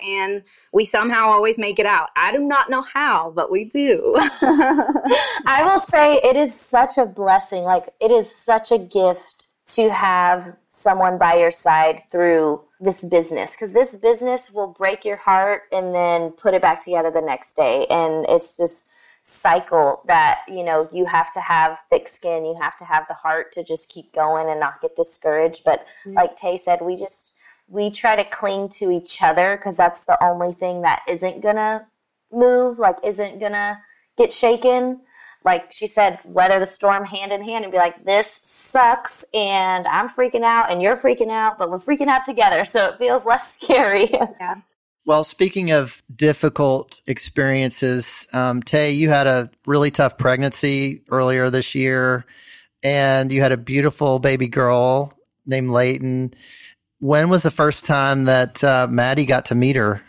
and 0.05 0.43
we 0.73 0.85
somehow 0.85 1.29
always 1.29 1.59
make 1.59 1.79
it 1.79 1.87
out. 1.87 2.09
I 2.17 2.33
do 2.33 2.39
not 2.39 2.71
know 2.71 2.83
how, 2.83 3.33
but 3.35 3.51
we 3.51 3.65
do. 3.65 4.15
I 4.17 5.63
will 5.65 5.81
say 5.81 6.21
it 6.23 6.37
is 6.37 6.55
such 6.55 6.99
a 6.99 7.07
blessing. 7.07 7.65
Like, 7.65 7.89
it 8.01 8.11
is 8.11 8.35
such 8.35 8.73
a 8.73 8.79
gift 8.79 9.49
to 9.75 9.91
have 9.91 10.57
someone 10.69 11.17
by 11.19 11.35
your 11.37 11.51
side 11.51 12.03
through 12.11 12.61
this 12.81 13.05
business 13.05 13.53
because 13.53 13.73
this 13.73 13.95
business 13.97 14.51
will 14.51 14.69
break 14.69 15.05
your 15.05 15.17
heart 15.17 15.63
and 15.71 15.95
then 15.95 16.31
put 16.33 16.55
it 16.55 16.63
back 16.63 16.83
together 16.83 17.11
the 17.11 17.21
next 17.21 17.55
day. 17.55 17.87
And 17.89 18.27
it's 18.29 18.57
just 18.57 18.87
cycle 19.23 20.03
that 20.07 20.39
you 20.49 20.65
know 20.65 20.89
you 20.93 21.05
have 21.05 21.31
to 21.31 21.41
have 21.41 21.79
thick 21.91 22.09
skin 22.09 22.45
you 22.45 22.57
have 22.61 22.77
to 22.77 22.85
have 22.87 23.05
the 23.07 23.15
heart 23.15 23.53
to 23.53 23.63
just 23.63 23.91
keep 23.91 24.13
going 24.15 24.49
and 24.49 24.59
not 24.59 24.81
get 24.81 24.97
discouraged 24.97 25.63
but 25.63 25.81
mm-hmm. 26.07 26.15
like 26.15 26.35
tae 26.37 26.57
said 26.57 26.81
we 26.81 26.97
just 26.97 27.35
we 27.71 27.89
try 27.89 28.17
to 28.17 28.25
cling 28.25 28.69
to 28.69 28.91
each 28.91 29.23
other 29.23 29.57
because 29.57 29.77
that's 29.77 30.05
the 30.05 30.23
only 30.23 30.53
thing 30.53 30.83
that 30.83 31.03
isn't 31.09 31.41
gonna 31.41 31.87
move 32.33 32.79
like 32.79 32.97
isn't 33.05 33.39
gonna 33.39 33.81
get 34.19 34.33
shaken. 34.33 35.01
Like 35.45 35.73
she 35.73 35.87
said 35.87 36.19
weather 36.25 36.59
the 36.59 36.67
storm 36.67 37.05
hand 37.05 37.33
in 37.33 37.43
hand 37.43 37.65
and 37.65 37.73
be 37.73 37.79
like 37.79 38.05
this 38.05 38.41
sucks 38.43 39.25
and 39.33 39.87
i'm 39.87 40.07
freaking 40.07 40.43
out 40.43 40.71
and 40.71 40.83
you're 40.83 40.99
freaking 40.99 41.31
out 41.31 41.59
but 41.59 41.71
we're 41.71 41.79
freaking 41.79 42.09
out 42.09 42.27
together. 42.27 42.65
So 42.65 42.89
it 42.89 42.99
feels 42.99 43.25
less 43.25 43.57
scary. 43.61 44.11
Yeah. 44.11 44.57
Well, 45.07 45.25
speaking 45.25 45.71
of 45.71 46.03
difficult 46.15 47.01
experiences, 47.07 48.27
um, 48.33 48.63
Tae, 48.63 48.91
you 48.91 49.09
had 49.09 49.27
a 49.27 49.51
really 49.67 49.91
tough 49.91 50.19
pregnancy 50.19 51.03
earlier 51.11 51.49
this 51.49 51.75
year, 51.75 52.27
and 52.83 53.33
you 53.33 53.41
had 53.41 53.51
a 53.51 53.57
beautiful 53.57 54.19
baby 54.19 54.47
girl 54.47 55.19
named 55.47 55.71
Leighton. 55.71 56.35
When 57.01 57.29
was 57.29 57.43
the 57.43 57.51
first 57.51 57.85
time 57.85 58.25
that 58.25 58.63
uh, 58.63 58.87
Maddie 58.89 59.25
got 59.25 59.47
to 59.47 59.55
meet 59.55 59.77
her? 59.77 60.03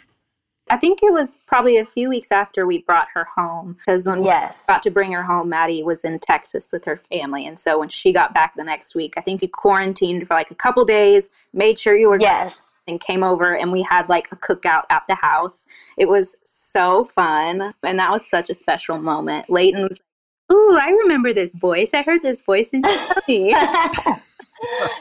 I 0.70 0.78
think 0.78 1.04
it 1.04 1.12
was 1.12 1.36
probably 1.48 1.78
a 1.78 1.86
few 1.86 2.08
weeks 2.08 2.32
after 2.32 2.66
we 2.66 2.80
brought 2.80 3.08
her 3.14 3.26
home 3.36 3.74
because 3.74 4.08
when 4.08 4.24
yes. 4.24 4.64
we 4.68 4.74
got 4.74 4.84
to 4.84 4.92
bring 4.92 5.12
her 5.12 5.24
home, 5.24 5.50
Maddie 5.50 5.84
was 5.84 6.06
in 6.06 6.20
Texas 6.20 6.72
with 6.72 6.86
her 6.86 6.96
family, 6.96 7.46
and 7.46 7.60
so 7.60 7.78
when 7.80 7.90
she 7.90 8.14
got 8.14 8.34
back 8.34 8.54
the 8.56 8.64
next 8.64 8.96
week, 8.96 9.16
I 9.18 9.22
think 9.22 9.42
you 9.42 9.50
quarantined 9.50 10.28
for 10.28 10.34
like 10.34 10.52
a 10.52 10.56
couple 10.56 10.86
days, 10.86 11.32
made 11.54 11.78
sure 11.78 11.96
you 11.96 12.08
were 12.08 12.20
yes 12.20 12.72
and 12.88 13.00
came 13.00 13.24
over 13.24 13.56
and 13.56 13.72
we 13.72 13.82
had 13.82 14.10
like 14.10 14.28
a 14.32 14.36
cookout 14.36 14.84
at 14.90 15.04
the 15.08 15.16
house. 15.16 15.66
It 15.98 16.08
was 16.08 16.36
so 16.44 17.06
fun. 17.06 17.74
And 17.84 18.00
that 18.00 18.12
was 18.12 18.28
such 18.28 18.50
a 18.50 18.54
special 18.54 18.98
moment. 18.98 19.50
Leighton 19.50 19.84
was 19.84 20.00
like, 20.00 20.58
Ooh, 20.58 20.78
I 20.78 20.90
remember 20.90 21.32
this 21.32 21.56
voice. 21.56 21.94
I 21.94 22.02
heard 22.02 22.24
this 22.24 22.42
voice 22.42 22.72
in 22.72 22.84
Chelsea. 22.84 23.54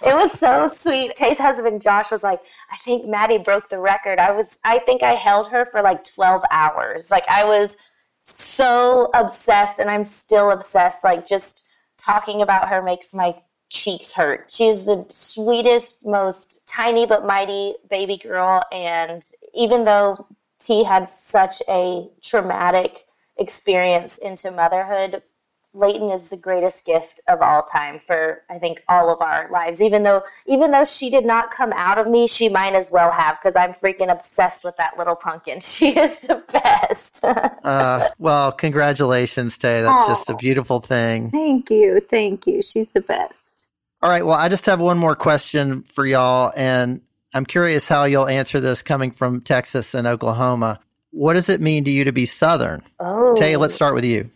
it 0.05 0.14
was 0.14 0.33
so 0.33 0.66
sweet. 0.66 1.16
Tae's 1.16 1.38
husband 1.38 1.83
Josh 1.83 2.11
was 2.11 2.23
like, 2.23 2.40
I 2.71 2.77
think 2.79 3.07
Maddie 3.07 3.38
broke 3.38 3.69
the 3.69 3.79
record. 3.79 4.19
I 4.19 4.31
was 4.33 4.59
I 4.64 4.81
think 4.81 5.03
I 5.03 5.14
held 5.14 5.49
her 5.49 5.64
for 5.64 5.83
like 5.83 6.05
12 6.05 6.43
hours. 6.51 7.11
Like 7.11 7.29
I 7.29 7.45
was 7.45 7.77
so 8.23 9.11
obsessed 9.14 9.79
and 9.79 9.90
I'm 9.90 10.05
still 10.05 10.51
obsessed. 10.51 11.05
Like 11.05 11.27
just 11.27 11.66
talking 11.97 12.43
about 12.43 12.69
her 12.69 12.83
makes 12.83 13.14
my 13.14 13.35
cheeks 13.71 14.12
hurt. 14.12 14.51
She's 14.53 14.85
the 14.85 15.07
sweetest, 15.09 16.07
most 16.07 16.66
tiny 16.66 17.07
but 17.07 17.25
mighty 17.25 17.75
baby 17.88 18.16
girl. 18.16 18.62
And 18.73 19.25
even 19.55 19.85
though 19.85 20.27
Tae 20.59 20.83
had 20.83 21.09
such 21.09 21.62
a 21.69 22.09
traumatic 22.23 23.05
experience 23.38 24.19
into 24.19 24.51
motherhood, 24.51 25.23
Leighton 25.72 26.11
is 26.11 26.28
the 26.28 26.37
greatest 26.37 26.85
gift 26.85 27.20
of 27.28 27.40
all 27.42 27.62
time 27.62 27.98
for 27.98 28.42
I 28.50 28.59
think 28.59 28.83
all 28.88 29.12
of 29.12 29.20
our 29.20 29.48
lives. 29.50 29.80
Even 29.80 30.02
though 30.02 30.22
even 30.46 30.72
though 30.72 30.85
she 30.85 31.11
did 31.11 31.24
not 31.24 31.52
come 31.52 31.72
out 31.72 31.98
of 31.98 32.09
me, 32.09 32.26
she 32.26 32.48
might 32.48 32.74
as 32.74 32.90
well 32.90 33.11
have 33.11 33.38
because 33.40 33.54
I'm 33.54 33.72
freaking 33.72 34.11
obsessed 34.11 34.64
with 34.64 34.76
that 34.78 34.98
little 34.98 35.16
pumpkin. 35.16 35.61
She 35.70 35.98
is 35.98 36.20
the 36.22 36.42
best. 36.52 37.24
uh, 37.24 38.09
well, 38.18 38.52
congratulations, 38.52 39.56
Tae. 39.56 39.83
That's 39.83 40.00
Aww. 40.00 40.06
just 40.09 40.28
a 40.28 40.35
beautiful 40.35 40.80
thing. 40.80 41.30
Thank 41.30 41.70
you, 41.70 42.00
thank 42.00 42.46
you. 42.46 42.61
She's 42.61 42.90
the 42.90 43.00
best. 43.00 43.64
All 44.02 44.11
right. 44.11 44.24
Well, 44.24 44.35
I 44.35 44.48
just 44.48 44.66
have 44.66 44.80
one 44.80 44.98
more 44.98 45.14
question 45.14 45.83
for 45.83 46.04
y'all, 46.04 46.52
and 46.56 47.02
I'm 47.35 47.46
curious 47.46 47.88
how 47.88 48.04
you'll 48.04 48.28
answer 48.28 48.59
this 48.61 48.83
coming 48.83 49.11
from 49.11 49.40
Texas 49.40 49.94
and 49.94 50.06
Oklahoma. 50.06 50.80
What 51.12 51.35
does 51.35 51.48
it 51.48 51.61
mean 51.61 51.85
to 51.85 51.90
you 51.90 52.04
to 52.04 52.12
be 52.12 52.26
Southern? 52.26 52.83
Oh. 52.98 53.35
Tae, 53.37 53.56
let's 53.56 53.74
start 53.74 53.94
with 53.94 54.04
you. 54.04 54.30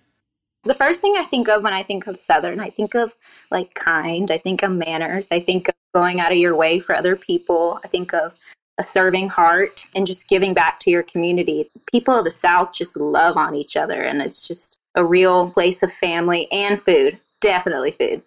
The 0.64 0.74
first 0.74 1.00
thing 1.00 1.14
I 1.16 1.24
think 1.24 1.48
of 1.48 1.62
when 1.62 1.72
I 1.72 1.82
think 1.82 2.06
of 2.06 2.18
Southern, 2.18 2.60
I 2.60 2.70
think 2.70 2.94
of 2.94 3.14
like 3.50 3.74
kind, 3.74 4.30
I 4.30 4.38
think 4.38 4.62
of 4.62 4.72
manners, 4.72 5.28
I 5.30 5.40
think 5.40 5.68
of 5.68 5.74
going 5.94 6.20
out 6.20 6.32
of 6.32 6.38
your 6.38 6.56
way 6.56 6.80
for 6.80 6.94
other 6.94 7.16
people, 7.16 7.80
I 7.84 7.88
think 7.88 8.12
of 8.14 8.34
a 8.78 8.82
serving 8.82 9.28
heart 9.28 9.84
and 9.94 10.06
just 10.06 10.28
giving 10.28 10.54
back 10.54 10.80
to 10.80 10.90
your 10.90 11.02
community. 11.02 11.70
People 11.90 12.18
of 12.18 12.24
the 12.24 12.30
South 12.30 12.72
just 12.72 12.96
love 12.96 13.36
on 13.36 13.54
each 13.54 13.76
other, 13.76 14.02
and 14.02 14.20
it's 14.20 14.48
just 14.48 14.78
a 14.94 15.04
real 15.04 15.50
place 15.50 15.82
of 15.82 15.92
family 15.92 16.50
and 16.50 16.80
food. 16.80 17.18
Definitely 17.40 17.92
food 17.92 18.22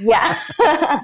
yeah. 0.00 0.38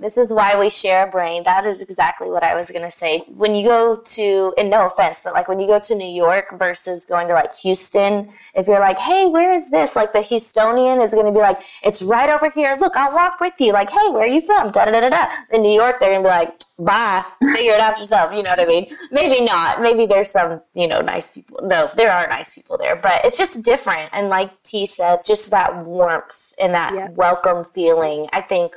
this 0.00 0.16
is 0.16 0.32
why 0.32 0.58
we 0.58 0.70
share 0.70 1.06
a 1.06 1.10
brain. 1.10 1.42
That 1.44 1.64
is 1.66 1.80
exactly 1.80 2.30
what 2.30 2.42
I 2.42 2.54
was 2.54 2.70
going 2.70 2.82
to 2.82 2.90
say. 2.90 3.24
When 3.28 3.54
you 3.54 3.66
go 3.66 3.96
to, 3.96 4.54
and 4.58 4.70
no 4.70 4.86
offense, 4.86 5.22
but 5.24 5.32
like 5.32 5.48
when 5.48 5.60
you 5.60 5.66
go 5.66 5.78
to 5.78 5.94
New 5.94 6.08
York 6.08 6.58
versus 6.58 7.04
going 7.04 7.28
to 7.28 7.34
like 7.34 7.54
Houston, 7.56 8.32
if 8.54 8.66
you're 8.66 8.80
like, 8.80 8.98
hey, 8.98 9.26
where 9.26 9.52
is 9.52 9.70
this? 9.70 9.96
Like 9.96 10.12
the 10.12 10.20
Houstonian 10.20 11.02
is 11.02 11.10
going 11.10 11.26
to 11.26 11.32
be 11.32 11.38
like, 11.38 11.60
it's 11.82 12.02
right 12.02 12.28
over 12.28 12.50
here. 12.50 12.76
Look, 12.80 12.96
I'll 12.96 13.12
walk 13.12 13.40
with 13.40 13.54
you. 13.58 13.72
Like, 13.72 13.90
hey, 13.90 14.08
where 14.10 14.22
are 14.22 14.26
you 14.26 14.40
from? 14.40 14.70
Da 14.70 14.84
da 14.84 14.90
da 14.90 15.00
da 15.00 15.08
da. 15.08 15.26
In 15.52 15.62
New 15.62 15.72
York, 15.72 15.96
they're 16.00 16.10
going 16.10 16.22
to 16.22 16.28
be 16.28 16.30
like, 16.30 16.60
bye, 16.78 17.24
figure 17.54 17.72
it 17.72 17.80
out 17.80 17.98
yourself. 17.98 18.32
You 18.34 18.42
know 18.42 18.50
what 18.50 18.60
I 18.60 18.66
mean? 18.66 18.94
Maybe 19.10 19.44
not. 19.44 19.80
Maybe 19.80 20.06
there's 20.06 20.30
some, 20.30 20.60
you 20.74 20.86
know, 20.86 21.00
nice 21.00 21.30
people. 21.30 21.60
No, 21.62 21.90
there 21.96 22.12
are 22.12 22.26
nice 22.28 22.52
people 22.52 22.76
there, 22.76 22.96
but 22.96 23.24
it's 23.24 23.36
just 23.36 23.62
different. 23.62 24.10
And 24.12 24.28
like 24.28 24.62
Tae 24.62 24.86
said, 24.86 25.24
just 25.24 25.50
that 25.50 25.84
warmth 25.84 26.54
and 26.58 26.74
that 26.74 26.94
yeah. 26.94 27.08
welcome 27.10 27.64
feeling. 27.64 28.28
I 28.32 28.40
think 28.40 28.74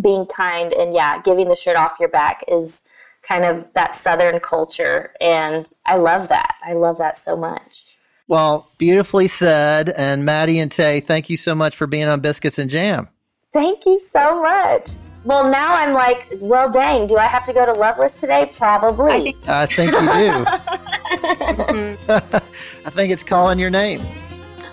being 0.00 0.26
kind 0.26 0.72
and 0.72 0.94
yeah, 0.94 1.20
giving 1.22 1.48
the 1.48 1.56
shirt 1.56 1.76
off 1.76 1.98
your 2.00 2.08
back 2.08 2.44
is 2.48 2.82
kind 3.22 3.44
of 3.44 3.72
that 3.74 3.94
Southern 3.94 4.40
culture. 4.40 5.14
And 5.20 5.72
I 5.86 5.96
love 5.96 6.28
that. 6.28 6.56
I 6.64 6.74
love 6.74 6.98
that 6.98 7.16
so 7.16 7.36
much. 7.36 7.84
Well, 8.26 8.68
beautifully 8.78 9.28
said. 9.28 9.90
And 9.90 10.24
Maddie 10.24 10.58
and 10.58 10.70
Tae, 10.70 11.00
thank 11.00 11.30
you 11.30 11.36
so 11.36 11.54
much 11.54 11.76
for 11.76 11.86
being 11.86 12.04
on 12.04 12.20
Biscuits 12.20 12.58
and 12.58 12.70
Jam. 12.70 13.08
Thank 13.52 13.86
you 13.86 13.98
so 13.98 14.42
much. 14.42 14.90
Well, 15.24 15.50
now 15.50 15.74
I'm 15.74 15.94
like, 15.94 16.28
well, 16.40 16.70
dang, 16.70 17.06
do 17.06 17.16
I 17.16 17.26
have 17.26 17.46
to 17.46 17.52
go 17.54 17.64
to 17.64 17.72
Loveless 17.72 18.20
today? 18.20 18.50
Probably. 18.54 19.12
I 19.12 19.20
think, 19.22 19.48
I 19.48 19.66
think 19.66 19.92
you 19.92 20.00
do. 20.00 20.44
I 22.86 22.90
think 22.90 23.10
it's 23.10 23.22
calling 23.22 23.58
your 23.58 23.70
name. 23.70 24.02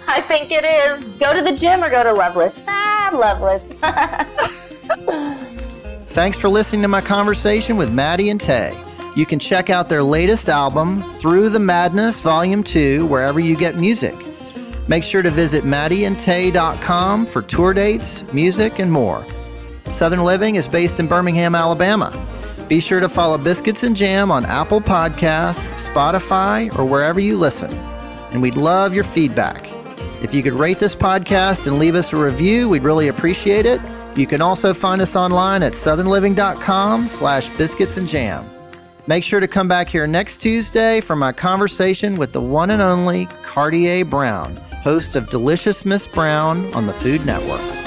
I 0.08 0.20
think 0.20 0.52
it 0.52 0.66
is. 0.66 1.16
Go 1.18 1.34
to 1.34 1.42
the 1.42 1.56
gym 1.56 1.82
or 1.84 1.90
go 1.90 2.04
to 2.04 2.12
Loveless. 2.12 2.62
Ah, 2.68 3.12
Loveless. 3.14 3.76
Thanks 6.10 6.38
for 6.38 6.50
listening 6.50 6.82
to 6.82 6.88
my 6.88 7.02
conversation 7.02 7.78
with 7.78 7.92
Maddie 7.92 8.30
and 8.30 8.40
Tae. 8.40 8.78
You 9.16 9.26
can 9.26 9.40
check 9.40 9.70
out 9.70 9.90
their 9.90 10.04
latest 10.04 10.50
album, 10.50 11.04
Through 11.20 11.50
the 11.50 11.60
Madness 11.60 12.22
Volume 12.22 12.64
2, 12.64 13.06
wherever 13.06 13.40
you 13.40 13.56
get 13.56 13.78
music. 13.78 14.16
Make 14.88 15.04
sure 15.04 15.22
to 15.22 15.32
visit 15.32 15.64
maddieandtae.com 15.64 17.26
for 17.26 17.42
tour 17.42 17.74
dates, 17.74 18.24
music, 18.34 18.80
and 18.80 18.92
more. 18.92 19.26
Southern 19.92 20.24
Living 20.24 20.56
is 20.56 20.68
based 20.68 21.00
in 21.00 21.08
Birmingham, 21.08 21.56
Alabama. 21.56 22.12
Be 22.68 22.80
sure 22.80 23.02
to 23.02 23.10
follow 23.10 23.38
Biscuits 23.38 23.84
and 23.84 23.96
Jam 23.96 24.32
on 24.32 24.46
Apple 24.46 24.80
Podcasts, 24.80 25.68
Spotify, 25.90 26.74
or 26.80 26.86
wherever 26.86 27.20
you 27.20 27.38
listen. 27.38 27.72
And 28.32 28.42
we'd 28.42 28.56
love 28.56 28.94
your 28.94 29.04
feedback. 29.04 29.70
If 30.22 30.34
you 30.34 30.42
could 30.42 30.54
rate 30.54 30.80
this 30.80 30.96
podcast 30.96 31.68
and 31.68 31.80
leave 31.80 31.96
us 31.96 32.14
a 32.14 32.16
review, 32.16 32.70
we'd 32.70 32.84
really 32.84 33.10
appreciate 33.10 33.66
it. 33.66 33.82
You 34.16 34.28
can 34.28 34.42
also 34.42 34.74
find 34.74 35.02
us 35.02 35.16
online 35.16 35.64
at 35.64 35.74
southernliving.com 35.74 37.08
slash 37.08 37.50
biscuits 37.58 37.98
and 37.98 38.08
jam. 38.08 38.50
Make 39.08 39.24
sure 39.24 39.40
to 39.40 39.48
come 39.48 39.68
back 39.68 39.90
here 39.90 40.06
next 40.06 40.38
Tuesday 40.38 41.02
for 41.02 41.16
my 41.16 41.32
conversation 41.32 42.18
with 42.18 42.34
the 42.34 42.42
one 42.42 42.70
and 42.70 42.82
only 42.82 43.26
Kardea 43.44 44.10
Brown, 44.10 44.56
host 44.84 45.16
of 45.16 45.30
Delicious 45.30 45.86
Miss 45.86 46.08
Brown 46.08 46.72
on 46.74 46.86
the 46.86 46.94
Food 46.94 47.26
Network. 47.26 47.81